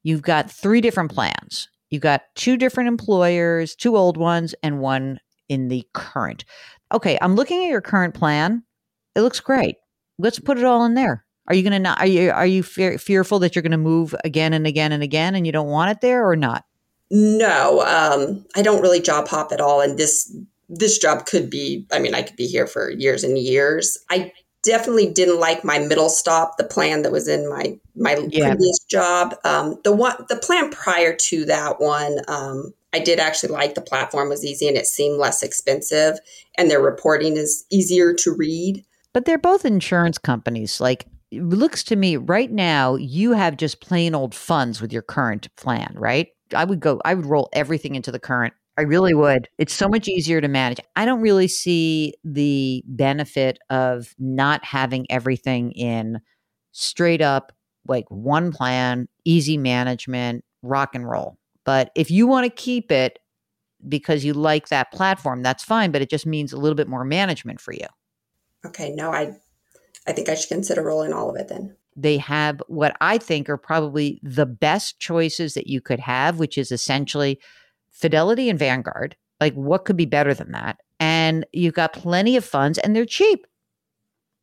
You've 0.04 0.22
got 0.22 0.52
three 0.52 0.82
different 0.82 1.12
plans. 1.12 1.68
You've 1.90 2.04
got 2.04 2.22
two 2.36 2.58
different 2.58 2.90
employers, 2.90 3.76
two 3.76 3.98
old 3.98 4.18
ones, 4.18 4.54
and 4.62 4.80
one 4.80 5.20
in 5.50 5.68
the 5.68 5.86
current. 5.94 6.46
Okay, 6.92 7.18
I'm 7.22 7.36
looking 7.36 7.64
at 7.64 7.70
your 7.70 7.82
current 7.82 8.14
plan. 8.14 8.64
It 9.16 9.22
looks 9.22 9.40
great. 9.40 9.76
Let's 10.18 10.40
put 10.40 10.58
it 10.58 10.64
all 10.64 10.86
in 10.86 10.96
there. 10.96 11.26
Are 11.48 11.56
you 11.56 11.64
going 11.64 11.74
to 11.74 11.80
not? 11.80 12.00
Are 12.00 12.06
you 12.06 12.32
are 12.32 12.46
you 12.46 12.62
fear, 12.62 12.98
fearful 12.98 13.40
that 13.40 13.56
you're 13.56 13.64
going 13.64 13.72
to 13.72 13.78
move 13.78 14.14
again 14.24 14.54
and 14.54 14.68
again 14.68 14.92
and 14.92 15.02
again, 15.02 15.34
and 15.34 15.46
you 15.46 15.52
don't 15.52 15.70
want 15.70 15.92
it 15.92 16.02
there 16.02 16.28
or 16.28 16.36
not? 16.36 16.66
No, 17.10 17.82
um, 17.82 18.46
I 18.56 18.62
don't 18.62 18.82
really 18.82 19.02
job 19.02 19.28
hop 19.28 19.52
at 19.52 19.60
all, 19.60 19.82
and 19.82 19.98
this 19.98 20.32
this 20.68 21.00
job 21.00 21.26
could 21.26 21.50
be. 21.50 21.88
I 21.92 21.98
mean, 21.98 22.14
I 22.14 22.22
could 22.22 22.36
be 22.36 22.46
here 22.46 22.68
for 22.68 22.92
years 22.92 23.24
and 23.24 23.38
years. 23.38 23.98
I 24.12 24.32
definitely 24.62 25.12
didn't 25.12 25.40
like 25.40 25.64
my 25.64 25.80
middle 25.80 26.10
stop, 26.10 26.58
the 26.58 26.64
plan 26.64 27.02
that 27.02 27.12
was 27.12 27.28
in 27.28 27.50
my 27.50 27.80
my 27.96 28.16
yeah. 28.30 28.50
previous 28.50 28.80
job. 28.90 29.36
Um, 29.44 29.80
the 29.84 29.96
one 29.96 30.24
the 30.30 30.36
plan 30.36 30.70
prior 30.70 31.16
to 31.16 31.46
that 31.46 31.82
one, 31.82 32.20
um, 32.28 32.74
I 32.94 33.00
did 33.00 33.20
actually 33.20 33.54
like 33.54 33.76
the 33.76 33.82
platform 33.82 34.30
was 34.30 34.44
easy 34.44 34.68
and 34.68 34.78
it 34.78 34.88
seemed 34.88 35.20
less 35.20 35.44
expensive, 35.44 36.20
and 36.58 36.70
their 36.70 36.82
reporting 36.82 37.38
is 37.38 37.66
easier 37.72 38.14
to 38.16 38.32
read. 38.32 38.84
But 39.14 39.26
they're 39.26 39.38
both 39.38 39.66
insurance 39.66 40.18
companies. 40.18 40.80
Like 40.80 41.06
it 41.32 41.44
looks 41.44 41.84
to 41.86 41.96
me 41.96 42.18
right 42.18 42.52
now, 42.52 42.96
you 42.96 43.34
have 43.34 43.58
just 43.58 43.82
plain 43.82 44.16
old 44.16 44.34
funds 44.34 44.82
with 44.82 44.92
your 44.92 45.02
current 45.02 45.54
plan, 45.56 45.94
right? 45.96 46.28
I 46.56 46.66
would 46.66 46.80
go, 46.80 47.00
I 47.06 47.14
would 47.14 47.26
roll 47.26 47.50
everything 47.54 47.96
into 47.96 48.12
the 48.12 48.20
current. 48.20 48.54
I 48.78 48.84
really 48.84 49.14
would. 49.14 49.50
It's 49.58 49.74
so 49.74 49.90
much 49.90 50.08
easier 50.08 50.40
to 50.42 50.48
manage. 50.48 50.80
I 50.96 51.06
don't 51.06 51.22
really 51.22 51.50
see 51.50 52.14
the 52.24 52.82
benefit 52.88 53.60
of 53.70 54.16
not 54.18 54.64
having 54.64 55.06
everything 55.12 55.74
in 55.74 56.22
straight 56.72 57.22
up 57.22 57.52
like 57.88 58.06
one 58.10 58.52
plan, 58.52 59.08
easy 59.26 59.58
management, 59.58 60.46
rock 60.62 60.96
and 60.96 61.08
roll. 61.08 61.39
But 61.70 61.92
if 61.94 62.10
you 62.10 62.26
want 62.26 62.46
to 62.46 62.50
keep 62.50 62.92
it 62.92 63.20
because 63.88 64.26
you 64.26 64.34
like 64.34 64.70
that 64.70 64.92
platform, 64.92 65.44
that's 65.44 65.64
fine, 65.64 65.92
but 65.92 66.02
it 66.02 66.10
just 66.10 66.26
means 66.26 66.52
a 66.52 66.58
little 66.58 66.76
bit 66.76 66.88
more 66.88 67.06
management 67.06 67.62
for 67.62 67.74
you. 67.74 67.86
Okay, 68.66 68.90
no, 68.90 69.12
I 69.12 69.36
I 70.08 70.14
think 70.14 70.30
I 70.30 70.34
should 70.34 70.50
consider 70.50 70.82
rolling 70.82 71.14
all 71.14 71.30
of 71.30 71.36
it 71.36 71.48
then. 71.48 71.76
They 71.96 72.18
have 72.18 72.60
what 72.70 72.98
I 73.02 73.20
think 73.20 73.50
are 73.50 73.58
probably 73.58 74.20
the 74.24 74.48
best 74.48 74.98
choices 74.98 75.54
that 75.54 75.68
you 75.68 75.80
could 75.80 76.00
have, 76.00 76.40
which 76.40 76.58
is 76.58 76.72
essentially 76.72 77.40
Fidelity 77.92 78.50
and 78.50 78.58
Vanguard. 78.58 79.16
Like, 79.40 79.54
what 79.54 79.86
could 79.86 79.96
be 79.96 80.08
better 80.08 80.34
than 80.34 80.52
that? 80.54 80.80
And 81.00 81.46
you've 81.54 81.76
got 81.76 81.94
plenty 81.94 82.36
of 82.36 82.44
funds 82.44 82.80
and 82.80 82.96
they're 82.96 83.06
cheap. 83.06 83.46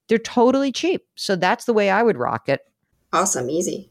They're 0.08 0.18
totally 0.18 0.70
cheap. 0.70 1.02
So 1.16 1.34
that's 1.34 1.64
the 1.64 1.74
way 1.74 1.90
I 1.90 2.04
would 2.04 2.18
rock 2.18 2.48
it. 2.48 2.60
Awesome. 3.12 3.50
Easy. 3.50 3.90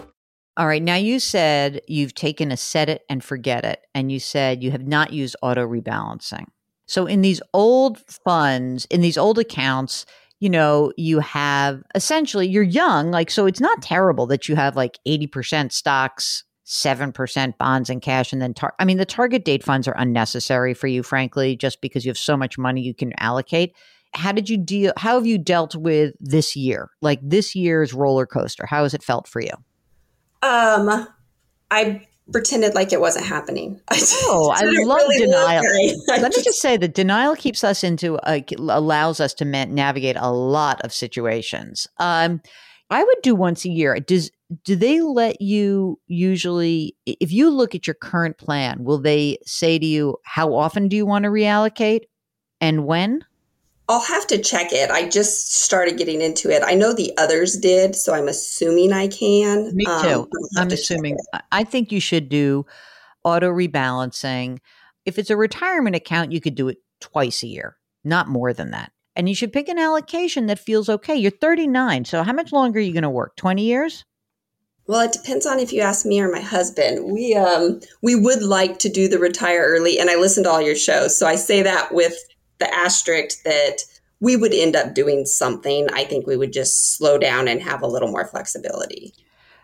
All 0.57 0.67
right, 0.67 0.83
now 0.83 0.95
you 0.95 1.19
said 1.19 1.81
you've 1.87 2.13
taken 2.13 2.51
a 2.51 2.57
set 2.57 2.89
it 2.89 3.03
and 3.09 3.23
forget 3.23 3.63
it 3.63 3.85
and 3.95 4.11
you 4.11 4.19
said 4.19 4.61
you 4.61 4.71
have 4.71 4.85
not 4.85 5.13
used 5.13 5.35
auto 5.41 5.65
rebalancing. 5.65 6.45
So 6.87 7.05
in 7.05 7.21
these 7.21 7.41
old 7.53 7.99
funds, 8.25 8.85
in 8.91 8.99
these 8.99 9.17
old 9.17 9.39
accounts, 9.39 10.05
you 10.41 10.49
know, 10.49 10.91
you 10.97 11.19
have 11.19 11.81
essentially 11.95 12.49
you're 12.49 12.63
young, 12.63 13.11
like 13.11 13.31
so 13.31 13.45
it's 13.45 13.61
not 13.61 13.81
terrible 13.81 14.27
that 14.27 14.49
you 14.49 14.57
have 14.57 14.75
like 14.75 14.99
80% 15.07 15.71
stocks, 15.71 16.43
7% 16.65 17.57
bonds 17.57 17.89
and 17.89 18.01
cash 18.01 18.33
and 18.33 18.41
then 18.41 18.53
tar- 18.53 18.75
I 18.77 18.83
mean 18.83 18.97
the 18.97 19.05
target 19.05 19.45
date 19.45 19.63
funds 19.63 19.87
are 19.87 19.95
unnecessary 19.97 20.73
for 20.73 20.87
you 20.87 21.01
frankly 21.01 21.55
just 21.55 21.79
because 21.79 22.05
you 22.05 22.09
have 22.09 22.17
so 22.17 22.35
much 22.35 22.57
money 22.57 22.81
you 22.81 22.93
can 22.93 23.13
allocate. 23.19 23.73
How 24.13 24.33
did 24.33 24.49
you 24.49 24.57
deal 24.57 24.91
how 24.97 25.15
have 25.15 25.25
you 25.25 25.37
dealt 25.37 25.75
with 25.75 26.13
this 26.19 26.57
year? 26.57 26.89
Like 27.01 27.19
this 27.23 27.55
year's 27.55 27.93
roller 27.93 28.25
coaster. 28.25 28.65
How 28.65 28.83
has 28.83 28.93
it 28.93 29.03
felt 29.03 29.29
for 29.29 29.39
you? 29.39 29.53
Um 30.41 31.07
I 31.69 32.07
pretended 32.31 32.75
like 32.75 32.93
it 32.93 33.01
wasn't 33.01 33.25
happening. 33.25 33.79
I 33.89 33.97
oh, 34.23 34.51
I 34.55 34.63
love 34.63 34.97
really 34.97 35.25
denial. 35.25 35.63
Let 36.07 36.35
me 36.35 36.43
just 36.43 36.61
say 36.61 36.77
that 36.77 36.93
denial 36.93 37.35
keeps 37.35 37.63
us 37.63 37.83
into 37.83 38.19
a, 38.25 38.43
allows 38.57 39.19
us 39.19 39.33
to 39.35 39.45
navigate 39.45 40.17
a 40.19 40.31
lot 40.31 40.81
of 40.81 40.93
situations. 40.93 41.87
Um, 41.97 42.41
I 42.89 43.03
would 43.03 43.17
do 43.23 43.35
once 43.35 43.63
a 43.63 43.69
year. 43.69 43.97
Does 43.99 44.31
do 44.65 44.75
they 44.75 44.99
let 45.01 45.41
you 45.41 45.97
usually 46.07 46.97
if 47.05 47.31
you 47.31 47.49
look 47.49 47.73
at 47.73 47.87
your 47.87 47.93
current 47.93 48.37
plan, 48.37 48.83
will 48.83 48.99
they 48.99 49.37
say 49.45 49.79
to 49.79 49.85
you 49.85 50.17
how 50.25 50.53
often 50.53 50.89
do 50.89 50.97
you 50.97 51.05
want 51.05 51.23
to 51.23 51.29
reallocate 51.29 52.01
and 52.59 52.85
when? 52.85 53.23
I'll 53.89 54.01
have 54.01 54.27
to 54.27 54.37
check 54.37 54.71
it. 54.71 54.89
I 54.89 55.09
just 55.09 55.53
started 55.53 55.97
getting 55.97 56.21
into 56.21 56.49
it. 56.49 56.63
I 56.65 56.75
know 56.75 56.93
the 56.93 57.11
others 57.17 57.57
did, 57.57 57.95
so 57.95 58.13
I'm 58.13 58.27
assuming 58.27 58.93
I 58.93 59.07
can. 59.07 59.75
Me 59.75 59.85
um, 59.85 60.01
too. 60.01 60.19
Um, 60.21 60.27
I'm 60.57 60.69
to 60.69 60.75
assuming. 60.75 61.17
I 61.51 61.63
think 61.63 61.91
you 61.91 61.99
should 61.99 62.29
do 62.29 62.65
auto 63.23 63.49
rebalancing. 63.49 64.59
If 65.05 65.19
it's 65.19 65.29
a 65.29 65.37
retirement 65.37 65.95
account, 65.95 66.31
you 66.31 66.39
could 66.39 66.55
do 66.55 66.69
it 66.69 66.77
twice 67.01 67.43
a 67.43 67.47
year, 67.47 67.77
not 68.03 68.27
more 68.27 68.53
than 68.53 68.71
that. 68.71 68.91
And 69.15 69.27
you 69.27 69.35
should 69.35 69.51
pick 69.51 69.67
an 69.67 69.77
allocation 69.77 70.45
that 70.45 70.59
feels 70.59 70.87
okay. 70.87 71.15
You're 71.15 71.31
39, 71.31 72.05
so 72.05 72.23
how 72.23 72.33
much 72.33 72.53
longer 72.53 72.79
are 72.79 72.81
you 72.81 72.93
going 72.93 73.03
to 73.03 73.09
work? 73.09 73.35
20 73.35 73.63
years? 73.63 74.05
Well, 74.87 75.01
it 75.01 75.13
depends 75.13 75.45
on 75.45 75.59
if 75.59 75.71
you 75.71 75.81
ask 75.81 76.05
me 76.05 76.21
or 76.21 76.31
my 76.31 76.39
husband. 76.39 77.13
We 77.13 77.35
um 77.35 77.81
we 78.01 78.15
would 78.15 78.41
like 78.41 78.79
to 78.79 78.89
do 78.89 79.07
the 79.07 79.19
retire 79.19 79.63
early, 79.63 79.99
and 79.99 80.09
I 80.09 80.15
listen 80.15 80.43
to 80.43 80.49
all 80.49 80.61
your 80.61 80.75
shows, 80.75 81.17
so 81.17 81.27
I 81.27 81.35
say 81.35 81.61
that 81.61 81.93
with 81.93 82.17
the 82.61 82.73
asterisk 82.73 83.43
that 83.43 83.79
we 84.21 84.37
would 84.37 84.53
end 84.53 84.75
up 84.75 84.93
doing 84.93 85.25
something. 85.25 85.87
I 85.91 86.05
think 86.05 86.25
we 86.25 86.37
would 86.37 86.53
just 86.53 86.95
slow 86.95 87.17
down 87.17 87.47
and 87.47 87.61
have 87.61 87.81
a 87.81 87.87
little 87.87 88.09
more 88.09 88.25
flexibility. 88.25 89.13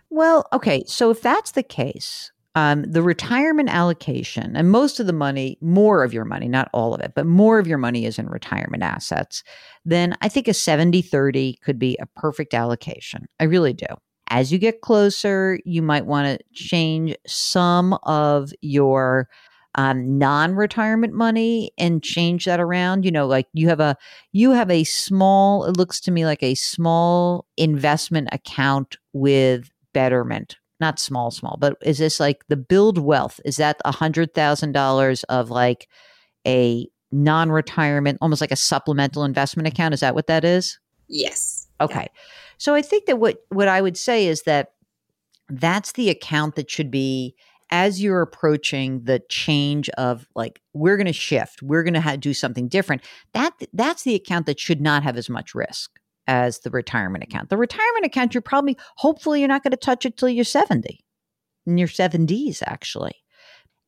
Well, 0.09 0.47
okay. 0.51 0.83
So 0.87 1.11
if 1.11 1.21
that's 1.21 1.51
the 1.51 1.63
case, 1.63 2.31
um, 2.55 2.83
the 2.83 3.03
retirement 3.03 3.69
allocation 3.69 4.55
and 4.55 4.71
most 4.71 4.99
of 4.99 5.05
the 5.05 5.13
money, 5.13 5.59
more 5.61 6.03
of 6.03 6.11
your 6.11 6.25
money, 6.25 6.47
not 6.47 6.69
all 6.73 6.95
of 6.95 7.01
it, 7.01 7.11
but 7.15 7.27
more 7.27 7.59
of 7.59 7.67
your 7.67 7.77
money 7.77 8.05
is 8.05 8.17
in 8.17 8.27
retirement 8.27 8.81
assets, 8.81 9.43
then 9.85 10.17
I 10.21 10.27
think 10.27 10.47
a 10.47 10.55
70 10.55 11.03
30 11.03 11.59
could 11.63 11.77
be 11.77 11.97
a 12.01 12.07
perfect 12.19 12.55
allocation. 12.55 13.27
I 13.39 13.43
really 13.43 13.73
do. 13.73 13.85
As 14.29 14.51
you 14.51 14.57
get 14.57 14.81
closer, 14.81 15.59
you 15.65 15.81
might 15.81 16.07
want 16.07 16.27
to 16.27 16.45
change 16.53 17.15
some 17.27 17.93
of 18.03 18.51
your 18.61 19.29
um, 19.77 20.17
non-retirement 20.17 21.13
money 21.13 21.71
and 21.77 22.01
change 22.03 22.45
that 22.45 22.59
around 22.59 23.05
you 23.05 23.11
know 23.11 23.27
like 23.27 23.47
you 23.53 23.69
have 23.69 23.79
a 23.79 23.95
you 24.31 24.51
have 24.51 24.71
a 24.71 24.83
small 24.83 25.65
it 25.65 25.77
looks 25.77 25.99
to 26.01 26.11
me 26.11 26.25
like 26.25 26.41
a 26.43 26.55
small 26.55 27.45
investment 27.57 28.27
account 28.31 28.97
with 29.13 29.69
betterment. 29.93 30.57
Not 30.79 30.99
small 30.99 31.31
small 31.31 31.57
but 31.59 31.77
is 31.83 31.99
this 31.99 32.19
like 32.19 32.43
the 32.49 32.57
build 32.57 32.97
wealth? 32.97 33.39
Is 33.45 33.57
that 33.57 33.77
a 33.85 33.91
hundred 33.91 34.33
thousand 34.33 34.71
dollars 34.71 35.23
of 35.25 35.49
like 35.51 35.87
a 36.45 36.87
non-retirement 37.11 38.17
almost 38.21 38.41
like 38.41 38.51
a 38.51 38.55
supplemental 38.57 39.23
investment 39.23 39.67
account? 39.67 39.93
Is 39.93 40.01
that 40.01 40.15
what 40.15 40.27
that 40.27 40.43
is? 40.43 40.79
Yes. 41.07 41.67
Okay. 41.79 42.01
Yeah. 42.01 42.21
so 42.57 42.73
i 42.73 42.81
think 42.81 43.05
that 43.05 43.19
what 43.19 43.37
what 43.49 43.67
i 43.67 43.79
would 43.81 43.97
say 43.97 44.25
is 44.27 44.41
that 44.43 44.71
that's 45.49 45.93
the 45.93 46.09
account 46.09 46.55
that 46.55 46.69
should 46.69 46.91
be 46.91 47.35
as 47.69 48.01
you're 48.01 48.21
approaching 48.21 49.03
the 49.03 49.21
change 49.29 49.89
of 49.97 50.27
like 50.35 50.61
we're 50.73 50.97
going 50.97 51.07
to 51.07 51.13
shift 51.13 51.61
we're 51.61 51.83
going 51.83 51.93
to 51.93 52.01
ha- 52.01 52.15
do 52.15 52.33
something 52.33 52.67
different 52.67 53.01
that 53.33 53.51
that's 53.73 54.03
the 54.03 54.15
account 54.15 54.45
that 54.45 54.59
should 54.59 54.81
not 54.81 55.03
have 55.03 55.17
as 55.17 55.29
much 55.29 55.53
risk 55.53 55.99
as 56.27 56.59
the 56.59 56.69
retirement 56.69 57.23
account. 57.23 57.49
The 57.49 57.57
retirement 57.57 58.05
account 58.05 58.33
you're 58.33 58.41
probably 58.41 58.77
hopefully 58.97 59.39
you're 59.39 59.47
not 59.47 59.63
going 59.63 59.71
to 59.71 59.77
touch 59.77 60.05
it 60.05 60.17
till 60.17 60.29
you're 60.29 60.43
70 60.43 60.99
in 61.65 61.77
your 61.77 61.87
70s 61.87 62.61
actually. 62.65 63.15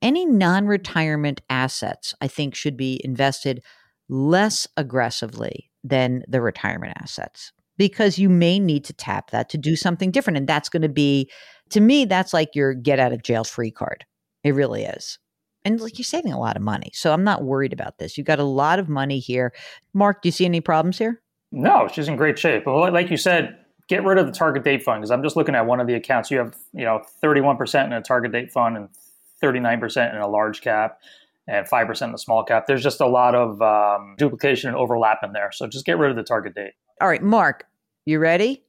Any 0.01 0.25
non-retirement 0.25 1.41
assets 1.49 2.15
i 2.21 2.27
think 2.27 2.55
should 2.55 2.77
be 2.77 3.01
invested 3.03 3.61
less 4.07 4.67
aggressively 4.77 5.69
than 5.83 6.23
the 6.27 6.41
retirement 6.41 6.93
assets 7.01 7.51
because 7.79 8.19
you 8.19 8.29
may 8.29 8.59
need 8.59 8.83
to 8.83 8.93
tap 8.93 9.31
that 9.31 9.49
to 9.49 9.57
do 9.57 9.75
something 9.75 10.11
different 10.11 10.37
and 10.37 10.47
that's 10.47 10.69
going 10.69 10.83
to 10.83 10.89
be 10.89 11.31
to 11.69 11.79
me, 11.79 12.05
that's 12.05 12.33
like 12.33 12.55
your 12.55 12.73
get 12.73 12.99
out 12.99 13.13
of 13.13 13.23
jail 13.23 13.43
free 13.43 13.71
card. 13.71 14.05
It 14.43 14.53
really 14.53 14.83
is. 14.83 15.17
And 15.65 15.79
like 15.79 15.97
you're 15.97 16.03
saving 16.03 16.33
a 16.33 16.39
lot 16.39 16.55
of 16.55 16.61
money. 16.61 16.91
So 16.93 17.13
I'm 17.13 17.23
not 17.23 17.43
worried 17.43 17.73
about 17.73 17.97
this. 17.97 18.17
You 18.17 18.23
got 18.23 18.39
a 18.39 18.43
lot 18.43 18.79
of 18.79 18.89
money 18.89 19.19
here. 19.19 19.53
Mark, 19.93 20.21
do 20.21 20.27
you 20.27 20.31
see 20.31 20.45
any 20.45 20.61
problems 20.61 20.97
here? 20.97 21.21
No, 21.51 21.87
she's 21.91 22.07
in 22.07 22.15
great 22.15 22.37
shape. 22.37 22.65
Well, 22.65 22.91
like 22.91 23.09
you 23.09 23.17
said, 23.17 23.57
get 23.87 24.03
rid 24.03 24.17
of 24.17 24.25
the 24.25 24.31
target 24.31 24.63
date 24.63 24.83
fund 24.83 25.01
because 25.01 25.11
I'm 25.11 25.23
just 25.23 25.35
looking 25.35 25.55
at 25.55 25.65
one 25.65 25.79
of 25.79 25.87
the 25.87 25.95
accounts. 25.95 26.31
You 26.31 26.39
have, 26.39 26.55
you 26.73 26.85
know, 26.85 27.01
31% 27.23 27.85
in 27.85 27.93
a 27.93 28.01
target 28.01 28.31
date 28.31 28.51
fund 28.51 28.77
and 28.77 28.89
39% 29.43 30.13
in 30.13 30.21
a 30.21 30.27
large 30.27 30.61
cap 30.61 30.99
and 31.47 31.67
5% 31.67 32.07
in 32.07 32.13
a 32.13 32.17
small 32.17 32.43
cap. 32.43 32.67
There's 32.67 32.83
just 32.83 33.01
a 33.01 33.07
lot 33.07 33.35
of 33.35 33.61
um, 33.61 34.15
duplication 34.17 34.69
and 34.69 34.77
overlap 34.77 35.19
in 35.23 35.33
there. 35.33 35.51
So 35.51 35.67
just 35.67 35.85
get 35.85 35.97
rid 35.97 36.09
of 36.09 36.17
the 36.17 36.23
target 36.23 36.55
date. 36.55 36.73
All 37.01 37.07
right, 37.07 37.23
Mark, 37.23 37.65
You 38.05 38.19
ready? 38.19 38.63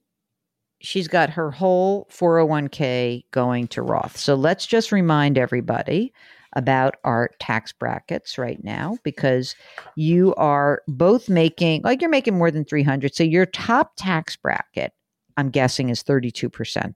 She's 0.81 1.07
got 1.07 1.31
her 1.31 1.51
whole 1.51 2.07
401k 2.11 3.25
going 3.31 3.67
to 3.69 3.81
Roth. 3.81 4.17
So 4.17 4.35
let's 4.35 4.65
just 4.65 4.91
remind 4.91 5.37
everybody 5.37 6.13
about 6.55 6.95
our 7.03 7.31
tax 7.39 7.71
brackets 7.71 8.37
right 8.37 8.63
now 8.63 8.97
because 9.03 9.55
you 9.95 10.35
are 10.35 10.81
both 10.87 11.29
making 11.29 11.81
like 11.83 12.01
you're 12.01 12.09
making 12.09 12.37
more 12.37 12.51
than 12.51 12.65
300 12.65 13.15
so 13.15 13.23
your 13.23 13.45
top 13.45 13.93
tax 13.95 14.35
bracket 14.35 14.91
i'm 15.37 15.49
guessing 15.49 15.89
is 15.89 16.03
32% 16.03 16.93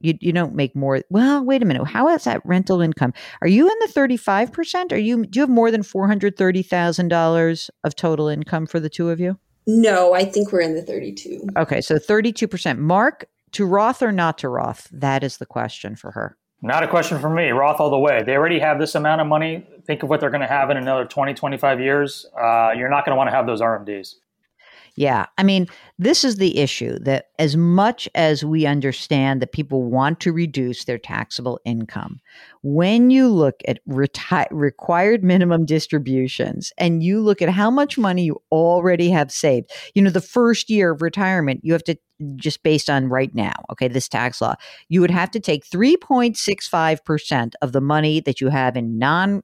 you, 0.00 0.14
you 0.20 0.32
don't 0.32 0.54
make 0.54 0.76
more 0.76 1.00
well 1.08 1.44
wait 1.44 1.62
a 1.62 1.64
minute. 1.64 1.86
How 1.86 2.08
is 2.08 2.24
that 2.24 2.44
rental 2.44 2.80
income 2.80 3.14
are 3.40 3.48
you 3.48 3.68
in 3.68 3.76
the 3.80 3.88
35% 3.88 4.92
are 4.92 4.98
you 4.98 5.24
do 5.26 5.38
you 5.38 5.42
have 5.42 5.50
more 5.50 5.70
than 5.70 5.82
$430000 5.82 7.70
of 7.82 7.96
total 7.96 8.28
income 8.28 8.66
for 8.66 8.78
the 8.80 8.90
two 8.90 9.10
of 9.10 9.18
you 9.18 9.38
no 9.66 10.14
i 10.14 10.24
think 10.24 10.52
we're 10.52 10.60
in 10.60 10.74
the 10.74 10.82
32 10.82 11.46
okay 11.56 11.80
so 11.80 11.96
32% 11.96 12.78
mark 12.78 13.26
to 13.52 13.64
roth 13.64 14.02
or 14.02 14.12
not 14.12 14.38
to 14.38 14.48
roth 14.48 14.88
that 14.92 15.22
is 15.22 15.38
the 15.38 15.46
question 15.46 15.96
for 15.96 16.10
her 16.12 16.36
not 16.64 16.82
a 16.82 16.88
question 16.88 17.18
for 17.18 17.28
me. 17.28 17.50
Roth 17.50 17.78
all 17.78 17.90
the 17.90 17.98
way. 17.98 18.22
They 18.24 18.36
already 18.36 18.58
have 18.58 18.78
this 18.78 18.94
amount 18.94 19.20
of 19.20 19.26
money. 19.26 19.66
Think 19.86 20.02
of 20.02 20.08
what 20.08 20.20
they're 20.20 20.30
going 20.30 20.40
to 20.40 20.46
have 20.46 20.70
in 20.70 20.78
another 20.78 21.04
20, 21.04 21.34
25 21.34 21.78
years. 21.78 22.24
Uh, 22.34 22.70
you're 22.74 22.88
not 22.88 23.04
going 23.04 23.12
to 23.12 23.16
want 23.16 23.28
to 23.28 23.32
have 23.32 23.46
those 23.46 23.60
RMDs. 23.60 24.14
Yeah. 24.96 25.26
I 25.38 25.42
mean, 25.42 25.66
this 25.98 26.22
is 26.22 26.36
the 26.36 26.58
issue 26.58 26.98
that 27.00 27.26
as 27.40 27.56
much 27.56 28.08
as 28.14 28.44
we 28.44 28.64
understand 28.64 29.42
that 29.42 29.52
people 29.52 29.82
want 29.82 30.20
to 30.20 30.32
reduce 30.32 30.84
their 30.84 30.98
taxable 30.98 31.58
income, 31.64 32.20
when 32.62 33.10
you 33.10 33.28
look 33.28 33.56
at 33.66 33.80
reti- 33.88 34.46
required 34.52 35.24
minimum 35.24 35.66
distributions 35.66 36.72
and 36.78 37.02
you 37.02 37.20
look 37.20 37.42
at 37.42 37.48
how 37.48 37.70
much 37.70 37.98
money 37.98 38.24
you 38.24 38.40
already 38.52 39.10
have 39.10 39.32
saved, 39.32 39.70
you 39.94 40.02
know, 40.02 40.10
the 40.10 40.20
first 40.20 40.70
year 40.70 40.92
of 40.92 41.02
retirement, 41.02 41.60
you 41.64 41.72
have 41.72 41.84
to 41.84 41.96
just 42.36 42.62
based 42.62 42.88
on 42.88 43.08
right 43.08 43.34
now, 43.34 43.54
okay, 43.72 43.88
this 43.88 44.08
tax 44.08 44.40
law, 44.40 44.54
you 44.88 45.00
would 45.00 45.10
have 45.10 45.30
to 45.32 45.40
take 45.40 45.68
3.65% 45.68 47.52
of 47.60 47.72
the 47.72 47.80
money 47.80 48.20
that 48.20 48.40
you 48.40 48.48
have 48.48 48.76
in 48.76 48.98
non 48.98 49.42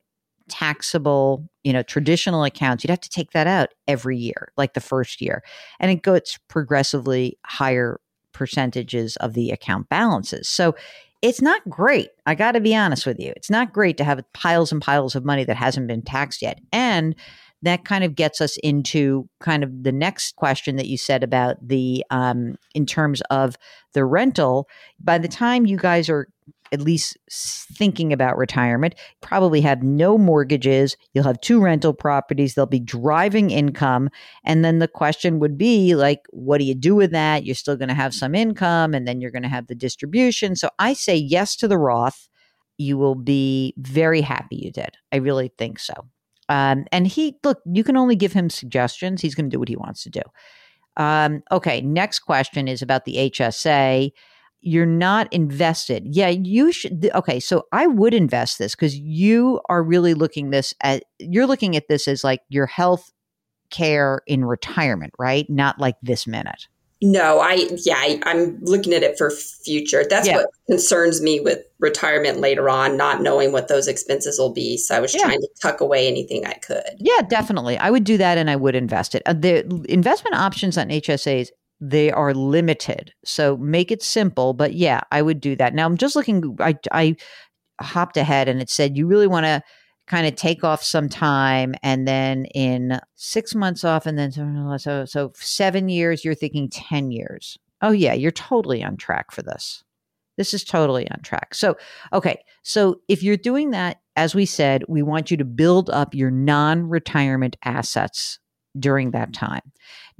taxable, 0.51 1.49
you 1.65 1.73
know, 1.73 1.83
traditional 1.83 2.45
accounts, 2.45 2.85
you'd 2.85 2.91
have 2.91 3.01
to 3.01 3.09
take 3.09 3.31
that 3.31 3.47
out 3.47 3.71
every 3.89 4.19
year, 4.19 4.53
like 4.57 4.75
the 4.75 4.81
first 4.81 5.23
year. 5.23 5.43
And 5.79 5.91
it 5.91 6.03
goes 6.03 6.39
progressively 6.49 7.39
higher 7.47 8.01
percentages 8.33 9.17
of 9.17 9.35
the 9.35 9.51
account 9.51 9.89
balances. 9.89 10.49
So 10.49 10.75
it's 11.23 11.43
not 11.43 11.69
great. 11.69 12.09
I 12.27 12.35
got 12.35 12.53
to 12.53 12.61
be 12.61 12.75
honest 12.75 13.07
with 13.07 13.19
you. 13.19 13.33
It's 13.37 13.51
not 13.51 13.73
great 13.73 13.97
to 13.99 14.05
have 14.05 14.23
piles 14.33 14.73
and 14.73 14.81
piles 14.81 15.15
of 15.15 15.25
money 15.25 15.45
that 15.45 15.57
hasn't 15.57 15.87
been 15.87 16.03
taxed 16.03 16.43
yet. 16.43 16.59
And 16.73 17.15
that 17.63 17.85
kind 17.85 18.05
of 18.05 18.15
gets 18.15 18.41
us 18.41 18.57
into 18.59 19.29
kind 19.41 19.63
of 19.63 19.83
the 19.83 19.93
next 19.93 20.37
question 20.37 20.77
that 20.77 20.87
you 20.87 20.97
said 20.97 21.23
about 21.23 21.57
the 21.67 22.05
um, 22.11 22.57
in 22.75 22.87
terms 22.87 23.21
of 23.31 23.57
the 23.93 24.05
rental. 24.05 24.69
By 24.99 25.19
the 25.19 25.29
time 25.29 25.67
you 25.67 25.77
guys 25.77 26.09
are 26.09 26.29
at 26.73 26.81
least 26.81 27.17
thinking 27.31 28.13
about 28.13 28.39
retirement, 28.39 28.95
probably 29.21 29.61
have 29.61 29.83
no 29.83 30.17
mortgages. 30.17 30.97
You'll 31.13 31.25
have 31.25 31.41
two 31.41 31.61
rental 31.61 31.93
properties. 31.93 32.55
They'll 32.55 32.67
be 32.67 32.81
driving 32.81 33.51
income. 33.51 34.09
And 34.45 34.65
then 34.65 34.79
the 34.79 34.89
question 34.89 35.41
would 35.41 35.59
be 35.59 35.95
like, 35.97 36.21
what 36.31 36.59
do 36.59 36.65
you 36.65 36.75
do 36.75 36.95
with 36.95 37.11
that? 37.11 37.45
You're 37.45 37.57
still 37.57 37.77
going 37.77 37.89
to 37.89 37.95
have 37.95 38.15
some 38.15 38.35
income 38.35 38.95
and 38.95 39.07
then 39.07 39.21
you're 39.21 39.33
going 39.33 39.43
to 39.43 39.49
have 39.49 39.67
the 39.67 39.75
distribution. 39.75 40.55
So 40.55 40.71
I 40.79 40.93
say 40.93 41.17
yes 41.17 41.57
to 41.57 41.69
the 41.69 41.79
Roth. 41.79 42.29
You 42.79 42.97
will 42.97 43.17
be 43.17 43.75
very 43.77 44.21
happy 44.21 44.57
you 44.57 44.71
did. 44.71 44.97
I 45.13 45.17
really 45.17 45.53
think 45.59 45.79
so. 45.79 46.07
Um, 46.51 46.85
and 46.91 47.07
he, 47.07 47.39
look, 47.45 47.61
you 47.65 47.85
can 47.85 47.97
only 47.97 48.17
give 48.17 48.33
him 48.33 48.51
suggestions. 48.51 49.23
He's 49.23 49.37
going 49.37 49.49
to 49.49 49.55
do 49.55 49.61
what 49.61 49.69
he 49.69 49.77
wants 49.77 50.03
to 50.03 50.11
do. 50.11 50.21
Um, 50.97 51.43
okay, 51.53 51.81
next 51.81 52.19
question 52.19 52.67
is 52.67 52.83
about 52.83 53.05
the 53.05 53.31
HSA. 53.31 54.11
You're 54.61 54.85
not 54.85 55.33
invested. 55.33 56.05
Yeah, 56.07 56.29
you 56.29 56.73
should. 56.73 57.09
Okay, 57.15 57.39
so 57.39 57.67
I 57.73 57.87
would 57.87 58.13
invest 58.13 58.59
this 58.59 58.75
because 58.75 58.99
you 58.99 59.61
are 59.69 59.83
really 59.83 60.13
looking 60.13 60.51
this 60.51 60.75
at 60.83 61.05
you're 61.19 61.47
looking 61.47 61.77
at 61.77 61.89
this 61.89 62.07
as 62.09 62.25
like 62.25 62.41
your 62.49 62.67
health 62.67 63.13
care 63.71 64.21
in 64.27 64.45
retirement, 64.45 65.15
right? 65.19 65.49
Not 65.49 65.79
like 65.79 65.95
this 66.03 66.27
minute. 66.27 66.67
No, 67.03 67.41
I 67.41 67.67
yeah, 67.85 67.97
I, 67.97 68.21
am 68.27 68.59
looking 68.61 68.93
at 68.93 69.03
it 69.03 69.17
for 69.17 69.31
future. 69.31 70.05
That's 70.09 70.29
yeah. 70.29 70.37
what 70.37 70.51
concerns 70.69 71.23
me 71.23 71.41
with 71.41 71.61
retirement 71.79 72.41
later 72.41 72.69
on, 72.69 72.99
not 72.99 73.23
knowing 73.23 73.53
what 73.53 73.69
those 73.69 73.89
expenses 73.89 74.39
will 74.39 74.53
be. 74.53 74.77
So 74.77 74.97
I 74.97 75.01
was 75.01 75.15
yeah. 75.15 75.23
trying 75.23 75.41
to 75.41 75.49
tuck 75.63 75.81
away 75.81 76.07
anything 76.07 76.45
I 76.45 76.53
could. 76.55 76.91
Yeah, 76.99 77.23
definitely. 77.29 77.79
I 77.79 77.91
would 77.91 78.05
do 78.05 78.19
that, 78.19 78.37
and 78.37 78.51
I 78.51 78.57
would 78.57 78.75
invest 78.75 79.15
it. 79.15 79.23
Uh, 79.25 79.33
the 79.33 79.85
investment 79.89 80.37
options 80.37 80.77
on 80.77 80.89
HSAs 80.89 81.49
they 81.81 82.11
are 82.11 82.35
limited, 82.35 83.15
so 83.25 83.57
make 83.57 83.91
it 83.91 84.03
simple. 84.03 84.53
But 84.53 84.75
yeah, 84.75 85.01
I 85.11 85.23
would 85.23 85.41
do 85.41 85.57
that. 85.57 85.75
Now 85.75 85.87
I'm 85.87 85.97
just 85.97 86.15
looking. 86.15 86.59
I 86.61 86.77
I 86.93 87.17
hopped 87.81 88.19
ahead, 88.19 88.47
and 88.49 88.61
it 88.61 88.69
said 88.69 88.99
you 88.99 89.07
really 89.07 89.27
want 89.27 89.47
to 89.47 89.63
kind 90.11 90.27
of 90.27 90.35
take 90.35 90.65
off 90.65 90.83
some 90.83 91.09
time 91.09 91.73
and 91.85 92.07
then 92.07 92.45
in 92.47 92.99
six 93.15 93.55
months 93.55 93.85
off 93.85 94.07
and 94.07 94.19
then 94.19 94.33
so, 94.77 95.05
so 95.05 95.33
seven 95.37 95.89
years 95.89 96.25
you're 96.25 96.35
thinking 96.35 96.69
10 96.69 97.13
years. 97.13 97.57
Oh 97.81 97.93
yeah 97.93 98.13
you're 98.13 98.33
totally 98.33 98.83
on 98.83 98.97
track 98.97 99.31
for 99.31 99.43
this. 99.43 99.85
This 100.37 100.53
is 100.53 100.65
totally 100.65 101.09
on 101.13 101.21
track. 101.23 101.55
So 101.55 101.77
okay 102.13 102.43
so 102.65 103.01
if 103.07 103.23
you're 103.23 103.37
doing 103.37 103.71
that 103.71 104.01
as 104.17 104.35
we 104.35 104.47
said 104.47 104.83
we 104.89 105.01
want 105.01 105.31
you 105.31 105.37
to 105.37 105.45
build 105.45 105.89
up 105.91 106.13
your 106.13 106.33
non-retirement 106.33 107.57
assets 107.65 108.41
during 108.79 109.11
that 109.11 109.33
time 109.33 109.63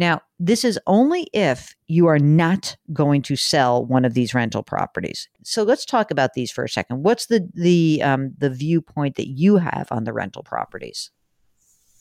now, 0.01 0.23
this 0.39 0.65
is 0.65 0.81
only 0.87 1.29
if 1.35 1.77
you 1.87 2.07
are 2.07 2.19
not 2.19 2.75
going 2.91 3.21
to 3.21 3.37
sell 3.37 3.85
one 3.85 4.07
of 4.07 4.15
these 4.15 4.33
rental 4.33 4.63
properties. 4.63 5.29
So 5.45 5.63
let's 5.63 5.85
talk 5.85 6.11
about 6.11 6.33
these 6.33 6.51
for 6.51 6.65
a 6.65 6.71
second. 6.71 7.03
What's 7.03 7.27
the 7.27 7.47
the 7.53 8.01
um, 8.03 8.33
the 8.39 8.49
viewpoint 8.49 9.17
that 9.17 9.29
you 9.29 9.59
have 9.59 9.89
on 9.91 10.05
the 10.05 10.15
rental 10.15 10.43
properties? 10.43 11.11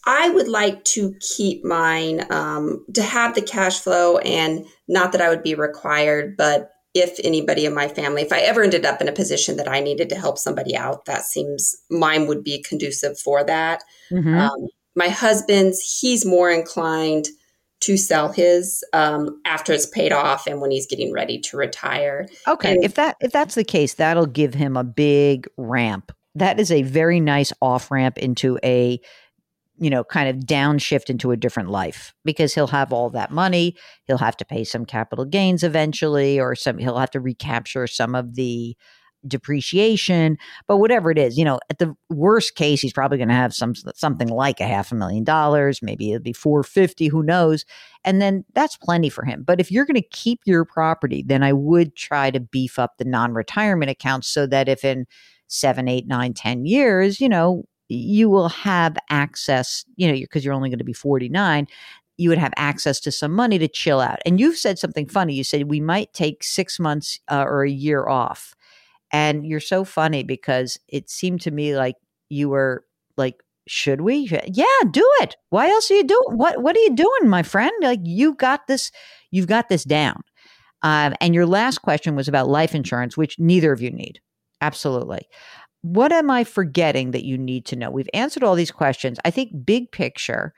I 0.05 0.29
would 0.29 0.47
like 0.47 0.85
to 0.85 1.13
keep 1.19 1.65
mine 1.65 2.25
um, 2.31 2.85
to 2.93 3.03
have 3.03 3.35
the 3.35 3.41
cash 3.41 3.81
flow, 3.81 4.17
and 4.19 4.65
not 4.87 5.11
that 5.11 5.19
I 5.19 5.27
would 5.27 5.43
be 5.43 5.53
required, 5.53 6.37
but 6.37 6.71
if 6.93 7.19
anybody 7.25 7.65
in 7.65 7.75
my 7.75 7.89
family, 7.89 8.21
if 8.21 8.31
I 8.31 8.39
ever 8.39 8.63
ended 8.63 8.85
up 8.85 9.01
in 9.01 9.09
a 9.09 9.11
position 9.11 9.57
that 9.57 9.67
I 9.67 9.81
needed 9.81 10.07
to 10.09 10.15
help 10.15 10.37
somebody 10.37 10.73
out, 10.73 11.03
that 11.03 11.23
seems 11.23 11.75
mine 11.91 12.27
would 12.27 12.45
be 12.45 12.63
conducive 12.63 13.19
for 13.19 13.43
that. 13.43 13.83
Mm-hmm. 14.09 14.37
Um, 14.37 14.67
my 14.95 15.09
husband's, 15.09 15.79
he's 16.01 16.25
more 16.25 16.49
inclined 16.49 17.27
to 17.81 17.95
sell 17.95 18.31
his 18.31 18.83
um, 18.93 19.41
after 19.45 19.71
it's 19.71 19.85
paid 19.85 20.11
off 20.11 20.47
and 20.47 20.59
when 20.59 20.71
he's 20.71 20.87
getting 20.87 21.13
ready 21.13 21.39
to 21.39 21.57
retire. 21.57 22.27
Okay, 22.47 22.75
and- 22.75 22.83
if 22.83 22.95
that 22.95 23.15
if 23.21 23.31
that's 23.31 23.55
the 23.55 23.63
case, 23.63 23.93
that'll 23.95 24.25
give 24.25 24.53
him 24.53 24.75
a 24.75 24.83
big 24.83 25.47
ramp. 25.57 26.11
That 26.35 26.59
is 26.59 26.71
a 26.71 26.83
very 26.83 27.19
nice 27.19 27.53
off 27.61 27.89
ramp 27.89 28.17
into 28.17 28.59
a 28.63 28.99
you 29.79 29.89
know 29.89 30.03
kind 30.03 30.29
of 30.29 30.45
downshift 30.45 31.09
into 31.09 31.31
a 31.31 31.37
different 31.37 31.69
life 31.69 32.13
because 32.25 32.53
he'll 32.53 32.67
have 32.67 32.91
all 32.91 33.09
that 33.09 33.31
money 33.31 33.75
he'll 34.05 34.17
have 34.17 34.35
to 34.35 34.43
pay 34.43 34.65
some 34.65 34.85
capital 34.85 35.23
gains 35.23 35.63
eventually 35.63 36.37
or 36.37 36.53
some 36.53 36.77
he'll 36.77 36.97
have 36.97 37.11
to 37.11 37.19
recapture 37.19 37.87
some 37.87 38.13
of 38.13 38.35
the 38.35 38.75
depreciation, 39.27 40.37
but 40.67 40.77
whatever 40.77 41.11
it 41.11 41.17
is, 41.17 41.37
you 41.37 41.45
know, 41.45 41.59
at 41.69 41.79
the 41.79 41.95
worst 42.09 42.55
case, 42.55 42.81
he's 42.81 42.93
probably 42.93 43.17
going 43.17 43.29
to 43.29 43.33
have 43.33 43.53
some 43.53 43.73
something 43.95 44.29
like 44.29 44.59
a 44.59 44.67
half 44.67 44.91
a 44.91 44.95
million 44.95 45.23
dollars. 45.23 45.81
Maybe 45.81 46.11
it'll 46.11 46.23
be 46.23 46.33
four 46.33 46.63
fifty. 46.63 47.07
Who 47.07 47.23
knows? 47.23 47.65
And 48.03 48.21
then 48.21 48.45
that's 48.53 48.77
plenty 48.77 49.09
for 49.09 49.25
him. 49.25 49.43
But 49.43 49.59
if 49.59 49.71
you're 49.71 49.85
going 49.85 49.95
to 49.95 50.07
keep 50.09 50.41
your 50.45 50.65
property, 50.65 51.23
then 51.25 51.43
I 51.43 51.53
would 51.53 51.95
try 51.95 52.31
to 52.31 52.39
beef 52.39 52.79
up 52.79 52.97
the 52.97 53.05
non-retirement 53.05 53.91
accounts 53.91 54.27
so 54.27 54.47
that 54.47 54.69
if 54.69 54.85
in 54.85 55.05
seven, 55.47 55.87
eight, 55.87 56.07
nine, 56.07 56.33
ten 56.33 56.65
years, 56.65 57.19
you 57.19 57.27
know, 57.27 57.63
you 57.89 58.29
will 58.29 58.49
have 58.49 58.97
access. 59.09 59.83
You 59.95 60.07
know, 60.07 60.13
because 60.17 60.45
you're 60.45 60.53
only 60.53 60.69
going 60.69 60.79
to 60.79 60.85
be 60.85 60.93
forty 60.93 61.29
nine 61.29 61.67
you 62.19 62.27
would 62.27 62.37
have 62.37 62.53
access 62.57 62.99
to 62.99 63.13
some 63.13 63.31
money 63.31 63.57
to 63.57 63.67
chill 63.69 64.01
out. 64.01 64.19
And 64.25 64.41
you've 64.41 64.57
said 64.57 64.77
something 64.77 65.07
funny. 65.07 65.33
You 65.33 65.45
said 65.45 65.69
we 65.69 65.79
might 65.79 66.11
take 66.11 66.43
six 66.43 66.77
months 66.77 67.17
uh, 67.31 67.45
or 67.47 67.63
a 67.63 67.71
year 67.71 68.09
off. 68.09 68.53
And 69.11 69.45
you're 69.45 69.59
so 69.59 69.83
funny 69.83 70.23
because 70.23 70.77
it 70.87 71.09
seemed 71.09 71.41
to 71.41 71.51
me 71.51 71.75
like 71.75 71.95
you 72.29 72.49
were 72.49 72.85
like, 73.17 73.41
should 73.67 74.01
we? 74.01 74.27
Yeah, 74.47 74.65
do 74.91 75.07
it. 75.21 75.35
Why 75.49 75.69
else 75.69 75.91
are 75.91 75.95
you 75.95 76.03
doing? 76.03 76.37
What 76.37 76.61
What 76.61 76.75
are 76.75 76.79
you 76.79 76.95
doing, 76.95 77.29
my 77.29 77.43
friend? 77.43 77.71
Like 77.81 77.99
you 78.03 78.35
got 78.35 78.67
this. 78.67 78.91
You've 79.31 79.47
got 79.47 79.69
this 79.69 79.83
down. 79.83 80.21
Um, 80.81 81.13
and 81.21 81.35
your 81.35 81.45
last 81.45 81.79
question 81.79 82.15
was 82.15 82.27
about 82.27 82.47
life 82.47 82.73
insurance, 82.73 83.17
which 83.17 83.37
neither 83.37 83.71
of 83.71 83.81
you 83.81 83.91
need. 83.91 84.19
Absolutely. 84.61 85.27
What 85.81 86.11
am 86.11 86.29
I 86.29 86.43
forgetting 86.43 87.11
that 87.11 87.25
you 87.25 87.37
need 87.37 87.65
to 87.67 87.75
know? 87.75 87.91
We've 87.91 88.09
answered 88.13 88.43
all 88.43 88.55
these 88.55 88.71
questions. 88.71 89.17
I 89.23 89.31
think 89.31 89.65
big 89.65 89.91
picture, 89.91 90.53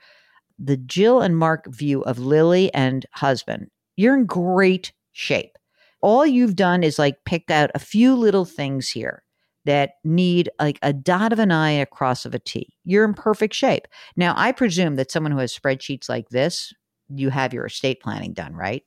the 0.58 0.76
Jill 0.76 1.20
and 1.20 1.36
Mark 1.36 1.66
view 1.68 2.02
of 2.02 2.18
Lily 2.18 2.72
and 2.74 3.04
husband, 3.12 3.68
you're 3.96 4.16
in 4.16 4.26
great 4.26 4.92
shape 5.12 5.56
all 6.02 6.26
you've 6.26 6.56
done 6.56 6.82
is 6.82 6.98
like 6.98 7.24
pick 7.24 7.50
out 7.50 7.70
a 7.74 7.78
few 7.78 8.14
little 8.14 8.44
things 8.44 8.90
here 8.90 9.22
that 9.64 9.92
need 10.04 10.50
like 10.60 10.78
a 10.82 10.92
dot 10.92 11.32
of 11.32 11.38
an 11.38 11.52
I, 11.52 11.70
a 11.70 11.86
cross 11.86 12.24
of 12.26 12.34
a 12.34 12.38
T. 12.38 12.74
You're 12.84 13.04
in 13.04 13.14
perfect 13.14 13.54
shape. 13.54 13.86
Now, 14.16 14.34
I 14.36 14.52
presume 14.52 14.96
that 14.96 15.10
someone 15.10 15.32
who 15.32 15.38
has 15.38 15.56
spreadsheets 15.56 16.08
like 16.08 16.28
this, 16.30 16.72
you 17.08 17.30
have 17.30 17.54
your 17.54 17.66
estate 17.66 18.00
planning 18.00 18.32
done, 18.32 18.54
right? 18.54 18.82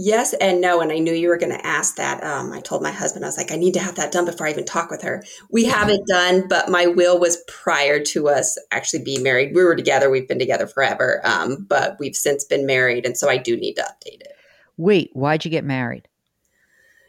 Yes 0.00 0.32
and 0.34 0.60
no. 0.60 0.80
And 0.80 0.92
I 0.92 0.98
knew 0.98 1.12
you 1.12 1.26
were 1.26 1.38
going 1.38 1.50
to 1.50 1.66
ask 1.66 1.96
that. 1.96 2.22
Um, 2.22 2.52
I 2.52 2.60
told 2.60 2.82
my 2.82 2.92
husband, 2.92 3.24
I 3.24 3.28
was 3.28 3.36
like, 3.36 3.50
I 3.50 3.56
need 3.56 3.74
to 3.74 3.80
have 3.80 3.96
that 3.96 4.12
done 4.12 4.26
before 4.26 4.46
I 4.46 4.50
even 4.50 4.64
talk 4.64 4.92
with 4.92 5.02
her. 5.02 5.24
We 5.50 5.64
have 5.64 5.88
it 5.88 6.00
done, 6.06 6.46
but 6.46 6.70
my 6.70 6.86
will 6.86 7.18
was 7.18 7.42
prior 7.48 7.98
to 8.04 8.28
us 8.28 8.56
actually 8.70 9.02
being 9.02 9.24
married. 9.24 9.56
We 9.56 9.64
were 9.64 9.74
together. 9.74 10.08
We've 10.08 10.28
been 10.28 10.38
together 10.38 10.68
forever, 10.68 11.20
um, 11.24 11.66
but 11.68 11.96
we've 11.98 12.14
since 12.14 12.44
been 12.44 12.64
married. 12.64 13.04
And 13.06 13.18
so 13.18 13.28
I 13.28 13.38
do 13.38 13.56
need 13.56 13.74
to 13.74 13.82
update 13.82 14.20
it. 14.20 14.34
Wait, 14.76 15.10
why'd 15.14 15.44
you 15.44 15.50
get 15.50 15.64
married? 15.64 16.06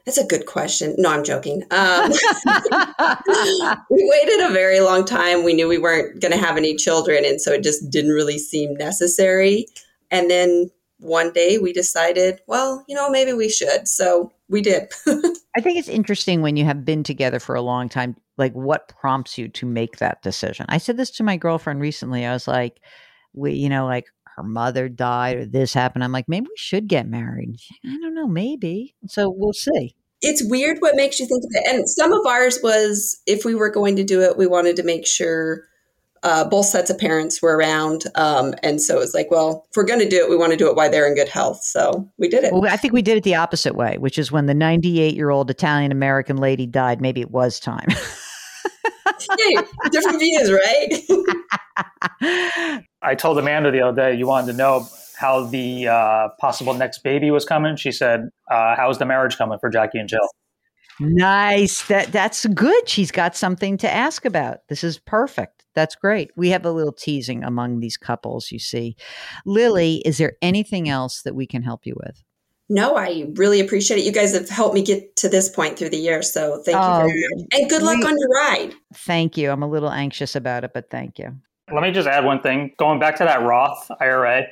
That's 0.09 0.17
a 0.17 0.25
good 0.25 0.47
question. 0.47 0.95
No, 0.97 1.11
I'm 1.11 1.23
joking. 1.23 1.61
Um, 1.69 2.11
we 3.91 4.09
waited 4.09 4.49
a 4.49 4.51
very 4.51 4.79
long 4.79 5.05
time. 5.05 5.43
We 5.43 5.53
knew 5.53 5.67
we 5.67 5.77
weren't 5.77 6.19
going 6.19 6.31
to 6.31 6.37
have 6.39 6.57
any 6.57 6.75
children. 6.75 7.23
And 7.23 7.39
so 7.39 7.51
it 7.51 7.61
just 7.61 7.91
didn't 7.91 8.13
really 8.13 8.39
seem 8.39 8.73
necessary. 8.73 9.67
And 10.09 10.27
then 10.27 10.71
one 10.97 11.31
day 11.31 11.59
we 11.59 11.73
decided, 11.73 12.41
well, 12.47 12.83
you 12.87 12.95
know, 12.95 13.07
maybe 13.07 13.33
we 13.33 13.49
should. 13.49 13.87
So 13.87 14.31
we 14.47 14.63
did. 14.63 14.91
I 15.55 15.61
think 15.61 15.77
it's 15.77 15.87
interesting 15.87 16.41
when 16.41 16.57
you 16.57 16.65
have 16.65 16.83
been 16.83 17.03
together 17.03 17.39
for 17.39 17.53
a 17.53 17.61
long 17.61 17.87
time, 17.87 18.15
like 18.35 18.53
what 18.53 18.87
prompts 18.87 19.37
you 19.37 19.47
to 19.47 19.67
make 19.67 19.97
that 19.97 20.23
decision. 20.23 20.65
I 20.69 20.79
said 20.79 20.97
this 20.97 21.11
to 21.11 21.23
my 21.23 21.37
girlfriend 21.37 21.81
recently. 21.81 22.25
I 22.25 22.33
was 22.33 22.47
like, 22.47 22.81
we, 23.33 23.53
you 23.53 23.69
know, 23.69 23.85
like 23.85 24.07
her 24.37 24.43
mother 24.43 24.89
died 24.89 25.37
or 25.37 25.45
this 25.45 25.71
happened. 25.71 26.03
I'm 26.03 26.11
like, 26.11 26.27
maybe 26.27 26.47
we 26.47 26.57
should 26.57 26.87
get 26.87 27.07
married. 27.07 27.57
I 27.85 27.95
don't 28.01 28.15
know, 28.15 28.27
maybe. 28.27 28.95
So 29.05 29.29
we'll 29.29 29.53
see. 29.53 29.95
It's 30.21 30.43
weird 30.43 30.77
what 30.79 30.95
makes 30.95 31.19
you 31.19 31.27
think 31.27 31.43
of 31.43 31.49
it. 31.51 31.75
And 31.75 31.89
some 31.89 32.11
of 32.11 32.25
ours 32.25 32.59
was 32.61 33.21
if 33.25 33.45
we 33.45 33.55
were 33.55 33.69
going 33.69 33.95
to 33.95 34.03
do 34.03 34.21
it, 34.21 34.37
we 34.37 34.47
wanted 34.47 34.75
to 34.77 34.83
make 34.83 35.07
sure 35.07 35.63
uh, 36.23 36.43
both 36.43 36.65
sets 36.65 36.89
of 36.89 36.97
parents 36.97 37.41
were 37.41 37.55
around. 37.55 38.03
Um, 38.15 38.53
and 38.61 38.81
so 38.81 38.97
it 38.97 38.99
was 38.99 39.13
like, 39.13 39.31
well, 39.31 39.65
if 39.69 39.77
we're 39.77 39.85
going 39.85 39.99
to 39.99 40.09
do 40.09 40.17
it, 40.17 40.29
we 40.29 40.35
want 40.35 40.51
to 40.51 40.57
do 40.57 40.69
it 40.69 40.75
while 40.75 40.91
they're 40.91 41.07
in 41.07 41.15
good 41.15 41.29
health. 41.29 41.63
So 41.63 42.09
we 42.17 42.27
did 42.27 42.43
it. 42.43 42.51
Well, 42.51 42.67
I 42.67 42.75
think 42.75 42.93
we 42.93 43.01
did 43.01 43.17
it 43.17 43.23
the 43.23 43.35
opposite 43.35 43.75
way, 43.75 43.97
which 43.97 44.17
is 44.17 44.31
when 44.31 44.45
the 44.45 44.53
98 44.53 45.15
year 45.15 45.29
old 45.29 45.49
Italian 45.49 45.91
American 45.91 46.37
lady 46.37 46.65
died, 46.65 47.01
maybe 47.01 47.21
it 47.21 47.31
was 47.31 47.59
time. 47.59 47.87
hey, 49.37 49.55
different 49.91 50.19
views, 50.19 50.51
right? 50.51 51.01
I 53.01 53.15
told 53.15 53.37
Amanda 53.39 53.71
the 53.71 53.81
other 53.81 53.95
day 53.95 54.17
you 54.17 54.27
wanted 54.27 54.51
to 54.51 54.57
know 54.57 54.87
how 55.19 55.43
the 55.45 55.87
uh, 55.87 56.29
possible 56.39 56.73
next 56.73 56.99
baby 57.03 57.29
was 57.29 57.45
coming. 57.45 57.75
She 57.75 57.91
said, 57.91 58.29
uh, 58.49 58.75
"How's 58.75 58.97
the 58.99 59.05
marriage 59.05 59.37
coming 59.37 59.59
for 59.59 59.69
Jackie 59.69 59.99
and 59.99 60.07
Jill?" 60.09 60.27
Nice. 60.99 61.87
That 61.87 62.11
that's 62.11 62.45
good. 62.47 62.89
She's 62.89 63.11
got 63.11 63.35
something 63.35 63.77
to 63.77 63.89
ask 63.91 64.25
about. 64.25 64.59
This 64.67 64.83
is 64.83 64.99
perfect. 64.99 65.65
That's 65.75 65.95
great. 65.95 66.31
We 66.35 66.49
have 66.49 66.65
a 66.65 66.71
little 66.71 66.91
teasing 66.91 67.43
among 67.43 67.79
these 67.79 67.95
couples, 67.95 68.51
you 68.51 68.59
see. 68.59 68.95
Lily, 69.45 69.97
is 70.05 70.17
there 70.17 70.33
anything 70.41 70.89
else 70.89 71.21
that 71.21 71.35
we 71.35 71.45
can 71.47 71.61
help 71.61 71.85
you 71.85 71.95
with? 71.95 72.21
No, 72.71 72.97
I 72.97 73.27
really 73.35 73.61
appreciate 73.61 73.97
it. 73.99 74.05
You 74.05 74.11
guys 74.11 74.33
have 74.33 74.49
helped 74.49 74.75
me 74.75 74.83
get 74.83 75.15
to 75.17 75.29
this 75.29 75.49
point 75.49 75.77
through 75.79 75.89
the 75.89 75.97
year. 75.97 76.21
So 76.21 76.61
thank 76.65 76.77
Oh, 76.79 77.03
you 77.05 77.09
very 77.09 77.23
much. 77.35 77.45
And 77.53 77.69
good 77.69 77.81
luck 77.81 77.97
we- 77.97 78.03
on 78.05 78.15
your 78.17 78.29
ride. 78.29 78.73
Thank 78.93 79.37
you. 79.37 79.49
I'm 79.51 79.63
a 79.63 79.67
little 79.69 79.89
anxious 79.89 80.35
about 80.35 80.63
it, 80.63 80.71
but 80.73 80.89
thank 80.89 81.17
you. 81.17 81.35
Let 81.73 81.81
me 81.81 81.91
just 81.91 82.07
add 82.07 82.25
one 82.25 82.41
thing. 82.41 82.73
Going 82.77 82.99
back 82.99 83.15
to 83.17 83.23
that 83.23 83.41
Roth 83.43 83.89
IRA, 84.01 84.47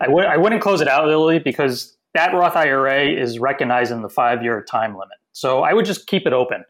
I 0.00 0.08
would 0.08 0.24
I 0.24 0.36
wouldn't 0.36 0.62
close 0.62 0.80
it 0.80 0.88
out, 0.88 1.06
Lily, 1.06 1.38
because 1.38 1.96
that 2.14 2.32
Roth 2.32 2.56
IRA 2.56 3.08
is 3.08 3.38
recognizing 3.38 4.02
the 4.02 4.08
five 4.08 4.42
year 4.42 4.62
time 4.62 4.92
limit. 4.92 5.18
So 5.32 5.62
I 5.62 5.72
would 5.72 5.84
just 5.84 6.06
keep 6.06 6.26
it 6.26 6.32
open 6.32 6.64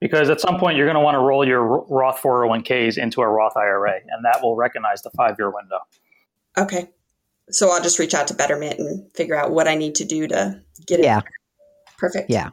because 0.00 0.28
at 0.30 0.40
some 0.40 0.58
point 0.58 0.76
you're 0.76 0.86
going 0.86 0.96
to 0.96 1.00
want 1.00 1.14
to 1.14 1.20
roll 1.20 1.46
your 1.46 1.64
Roth 1.88 2.20
401ks 2.20 2.98
into 2.98 3.20
a 3.20 3.28
Roth 3.28 3.56
IRA, 3.56 4.00
and 4.08 4.24
that 4.24 4.42
will 4.42 4.56
recognize 4.56 5.02
the 5.02 5.10
five 5.10 5.36
year 5.38 5.50
window. 5.50 5.78
Okay. 6.58 6.90
So 7.50 7.70
I'll 7.70 7.82
just 7.82 7.98
reach 7.98 8.14
out 8.14 8.26
to 8.28 8.34
Betterment 8.34 8.78
and 8.78 9.10
figure 9.14 9.36
out 9.36 9.50
what 9.50 9.68
I 9.68 9.74
need 9.74 9.94
to 9.96 10.04
do 10.04 10.26
to 10.28 10.60
get 10.86 11.00
it. 11.00 11.04
Yeah. 11.04 11.20
Perfect. 11.98 12.30
Yeah. 12.30 12.50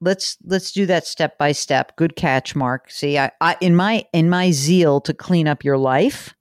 Let's 0.00 0.36
let's 0.44 0.72
do 0.72 0.86
that 0.86 1.06
step 1.06 1.38
by 1.38 1.52
step. 1.52 1.96
Good 1.96 2.16
catch, 2.16 2.54
Mark. 2.54 2.90
See, 2.90 3.18
I, 3.18 3.32
I 3.40 3.56
in 3.60 3.74
my 3.74 4.04
in 4.12 4.28
my 4.28 4.50
zeal 4.50 5.00
to 5.02 5.14
clean 5.14 5.48
up 5.48 5.64
your 5.64 5.78
life, 5.78 6.34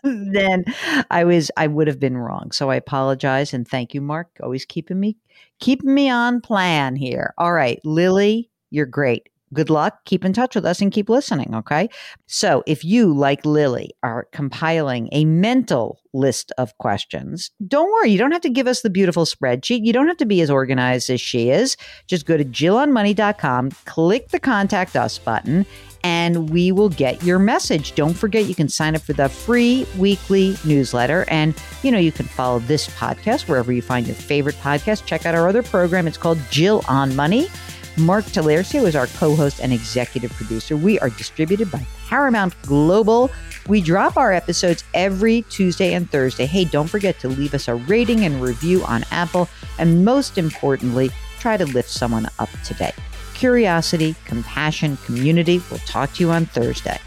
then 0.32 0.64
I 1.10 1.24
was 1.24 1.50
I 1.56 1.66
would 1.66 1.86
have 1.88 2.00
been 2.00 2.16
wrong. 2.16 2.52
So 2.52 2.70
I 2.70 2.76
apologize 2.76 3.52
and 3.54 3.66
thank 3.66 3.94
you, 3.94 4.00
Mark. 4.00 4.28
Always 4.42 4.64
keeping 4.64 5.00
me 5.00 5.16
keeping 5.60 5.94
me 5.94 6.08
on 6.10 6.40
plan 6.40 6.96
here. 6.96 7.34
All 7.38 7.52
right, 7.52 7.80
Lily, 7.84 8.50
you're 8.70 8.86
great. 8.86 9.28
Good 9.52 9.70
luck. 9.70 10.04
Keep 10.04 10.24
in 10.24 10.32
touch 10.32 10.54
with 10.54 10.64
us 10.64 10.80
and 10.80 10.92
keep 10.92 11.08
listening, 11.08 11.54
okay? 11.54 11.88
So, 12.26 12.62
if 12.66 12.84
you, 12.84 13.12
like 13.12 13.44
Lily, 13.44 13.90
are 14.04 14.28
compiling 14.32 15.08
a 15.10 15.24
mental 15.24 16.00
list 16.12 16.52
of 16.56 16.76
questions, 16.78 17.50
don't 17.66 17.90
worry. 17.90 18.10
You 18.10 18.18
don't 18.18 18.30
have 18.30 18.42
to 18.42 18.50
give 18.50 18.68
us 18.68 18.82
the 18.82 18.90
beautiful 18.90 19.24
spreadsheet. 19.24 19.84
You 19.84 19.92
don't 19.92 20.06
have 20.06 20.18
to 20.18 20.26
be 20.26 20.40
as 20.40 20.50
organized 20.50 21.10
as 21.10 21.20
she 21.20 21.50
is. 21.50 21.76
Just 22.06 22.26
go 22.26 22.36
to 22.36 22.44
jillonmoney.com, 22.44 23.70
click 23.86 24.28
the 24.28 24.38
contact 24.38 24.94
us 24.94 25.18
button, 25.18 25.66
and 26.04 26.50
we 26.50 26.70
will 26.72 26.88
get 26.88 27.22
your 27.22 27.38
message. 27.38 27.94
Don't 27.94 28.14
forget, 28.14 28.44
you 28.44 28.54
can 28.54 28.68
sign 28.68 28.94
up 28.94 29.02
for 29.02 29.12
the 29.12 29.28
free 29.28 29.86
weekly 29.98 30.56
newsletter. 30.64 31.24
And, 31.28 31.54
you 31.82 31.90
know, 31.90 31.98
you 31.98 32.12
can 32.12 32.26
follow 32.26 32.60
this 32.60 32.88
podcast 32.88 33.48
wherever 33.48 33.72
you 33.72 33.82
find 33.82 34.06
your 34.06 34.16
favorite 34.16 34.54
podcast. 34.56 35.06
Check 35.06 35.26
out 35.26 35.34
our 35.34 35.48
other 35.48 35.62
program. 35.62 36.06
It's 36.06 36.16
called 36.16 36.38
Jill 36.50 36.84
on 36.88 37.14
Money. 37.16 37.48
Mark 37.96 38.24
Talercio 38.26 38.86
is 38.86 38.96
our 38.96 39.06
co 39.08 39.34
host 39.34 39.60
and 39.60 39.72
executive 39.72 40.32
producer. 40.32 40.76
We 40.76 40.98
are 41.00 41.10
distributed 41.10 41.70
by 41.70 41.84
Paramount 42.08 42.60
Global. 42.62 43.30
We 43.68 43.80
drop 43.80 44.16
our 44.16 44.32
episodes 44.32 44.84
every 44.94 45.42
Tuesday 45.50 45.94
and 45.94 46.10
Thursday. 46.10 46.46
Hey, 46.46 46.64
don't 46.64 46.88
forget 46.88 47.18
to 47.20 47.28
leave 47.28 47.54
us 47.54 47.68
a 47.68 47.74
rating 47.74 48.24
and 48.24 48.40
review 48.40 48.84
on 48.84 49.04
Apple. 49.10 49.48
And 49.78 50.04
most 50.04 50.38
importantly, 50.38 51.10
try 51.38 51.56
to 51.56 51.66
lift 51.66 51.90
someone 51.90 52.26
up 52.38 52.48
today. 52.64 52.92
Curiosity, 53.34 54.14
compassion, 54.24 54.96
community. 54.98 55.60
We'll 55.70 55.80
talk 55.80 56.12
to 56.14 56.24
you 56.24 56.30
on 56.30 56.46
Thursday. 56.46 56.98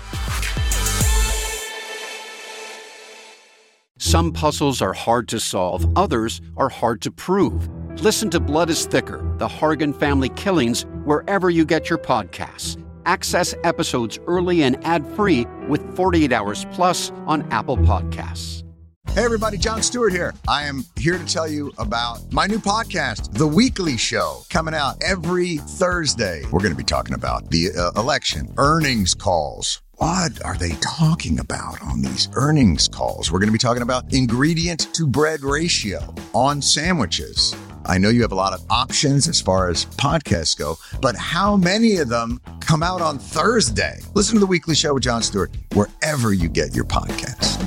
Some 3.99 4.31
puzzles 4.31 4.81
are 4.81 4.93
hard 4.93 5.27
to 5.29 5.39
solve, 5.39 5.97
others 5.97 6.41
are 6.57 6.69
hard 6.69 7.01
to 7.03 7.11
prove. 7.11 7.69
Listen 8.01 8.29
to 8.31 8.39
Blood 8.39 8.69
is 8.69 8.85
Thicker 8.85 9.23
The 9.37 9.47
Hargan 9.47 9.97
Family 9.97 10.29
Killings 10.29 10.85
wherever 11.05 11.49
you 11.49 11.63
get 11.63 11.89
your 11.89 11.99
podcasts. 11.99 12.77
Access 13.05 13.53
episodes 13.63 14.19
early 14.27 14.63
and 14.63 14.83
ad 14.85 15.05
free 15.15 15.45
with 15.67 15.95
48 15.95 16.31
Hours 16.33 16.65
Plus 16.71 17.11
on 17.27 17.49
Apple 17.51 17.77
Podcasts. 17.77 18.63
Hey, 19.09 19.23
everybody, 19.23 19.57
Jon 19.57 19.83
Stewart 19.83 20.11
here. 20.11 20.33
I 20.47 20.63
am 20.63 20.83
here 20.97 21.17
to 21.17 21.25
tell 21.25 21.47
you 21.47 21.71
about 21.77 22.33
my 22.33 22.47
new 22.47 22.57
podcast, 22.57 23.31
The 23.37 23.45
Weekly 23.45 23.95
Show, 23.95 24.41
coming 24.49 24.73
out 24.73 24.95
every 25.03 25.57
Thursday. 25.57 26.43
We're 26.45 26.61
going 26.61 26.71
to 26.71 26.77
be 26.77 26.83
talking 26.83 27.13
about 27.13 27.51
the 27.51 27.69
uh, 27.77 27.99
election, 27.99 28.51
earnings 28.57 29.13
calls. 29.13 29.81
What 29.97 30.43
are 30.43 30.57
they 30.57 30.71
talking 30.81 31.39
about 31.39 31.81
on 31.83 32.01
these 32.01 32.27
earnings 32.33 32.87
calls? 32.87 33.31
We're 33.31 33.39
going 33.39 33.49
to 33.49 33.53
be 33.53 33.59
talking 33.59 33.83
about 33.83 34.11
ingredient 34.13 34.93
to 34.95 35.05
bread 35.05 35.41
ratio 35.41 36.13
on 36.33 36.61
sandwiches. 36.61 37.55
I 37.85 37.97
know 37.97 38.09
you 38.09 38.21
have 38.21 38.31
a 38.31 38.35
lot 38.35 38.53
of 38.53 38.63
options 38.69 39.27
as 39.27 39.41
far 39.41 39.69
as 39.69 39.85
podcasts 39.85 40.57
go, 40.57 40.77
but 41.01 41.15
how 41.15 41.57
many 41.57 41.97
of 41.97 42.09
them 42.09 42.39
come 42.61 42.81
out 42.81 43.01
on 43.01 43.19
Thursday? 43.19 43.99
Listen 44.13 44.35
to 44.35 44.39
The 44.39 44.45
Weekly 44.45 44.75
Show 44.75 44.93
with 44.93 45.03
Jon 45.03 45.21
Stewart 45.21 45.51
wherever 45.73 46.33
you 46.33 46.47
get 46.47 46.75
your 46.75 46.85
podcasts. 46.85 47.59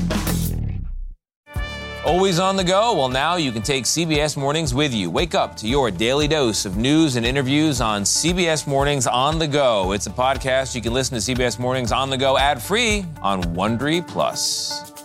Always 2.07 2.38
on 2.38 2.55
the 2.55 2.62
go? 2.62 2.94
Well, 2.94 3.09
now 3.09 3.35
you 3.35 3.50
can 3.50 3.62
take 3.62 3.83
CBS 3.83 4.37
Mornings 4.37 4.72
with 4.72 4.94
you. 4.94 5.11
Wake 5.11 5.35
up 5.35 5.57
to 5.57 5.66
your 5.66 5.90
daily 5.90 6.29
dose 6.29 6.64
of 6.64 6.76
news 6.76 7.16
and 7.16 7.26
interviews 7.26 7.81
on 7.81 8.02
CBS 8.02 8.64
Mornings 8.64 9.09
on 9.09 9.40
the 9.40 9.48
go. 9.48 9.90
It's 9.90 10.07
a 10.07 10.11
podcast 10.11 10.76
you 10.76 10.81
can 10.81 10.94
listen 10.94 11.20
to 11.20 11.35
CBS 11.35 11.59
Mornings 11.59 11.90
on 11.90 12.09
the 12.09 12.16
go 12.16 12.38
ad 12.38 12.62
free 12.62 13.05
on 13.22 13.42
Wondery 13.42 14.07
Plus. 14.07 14.95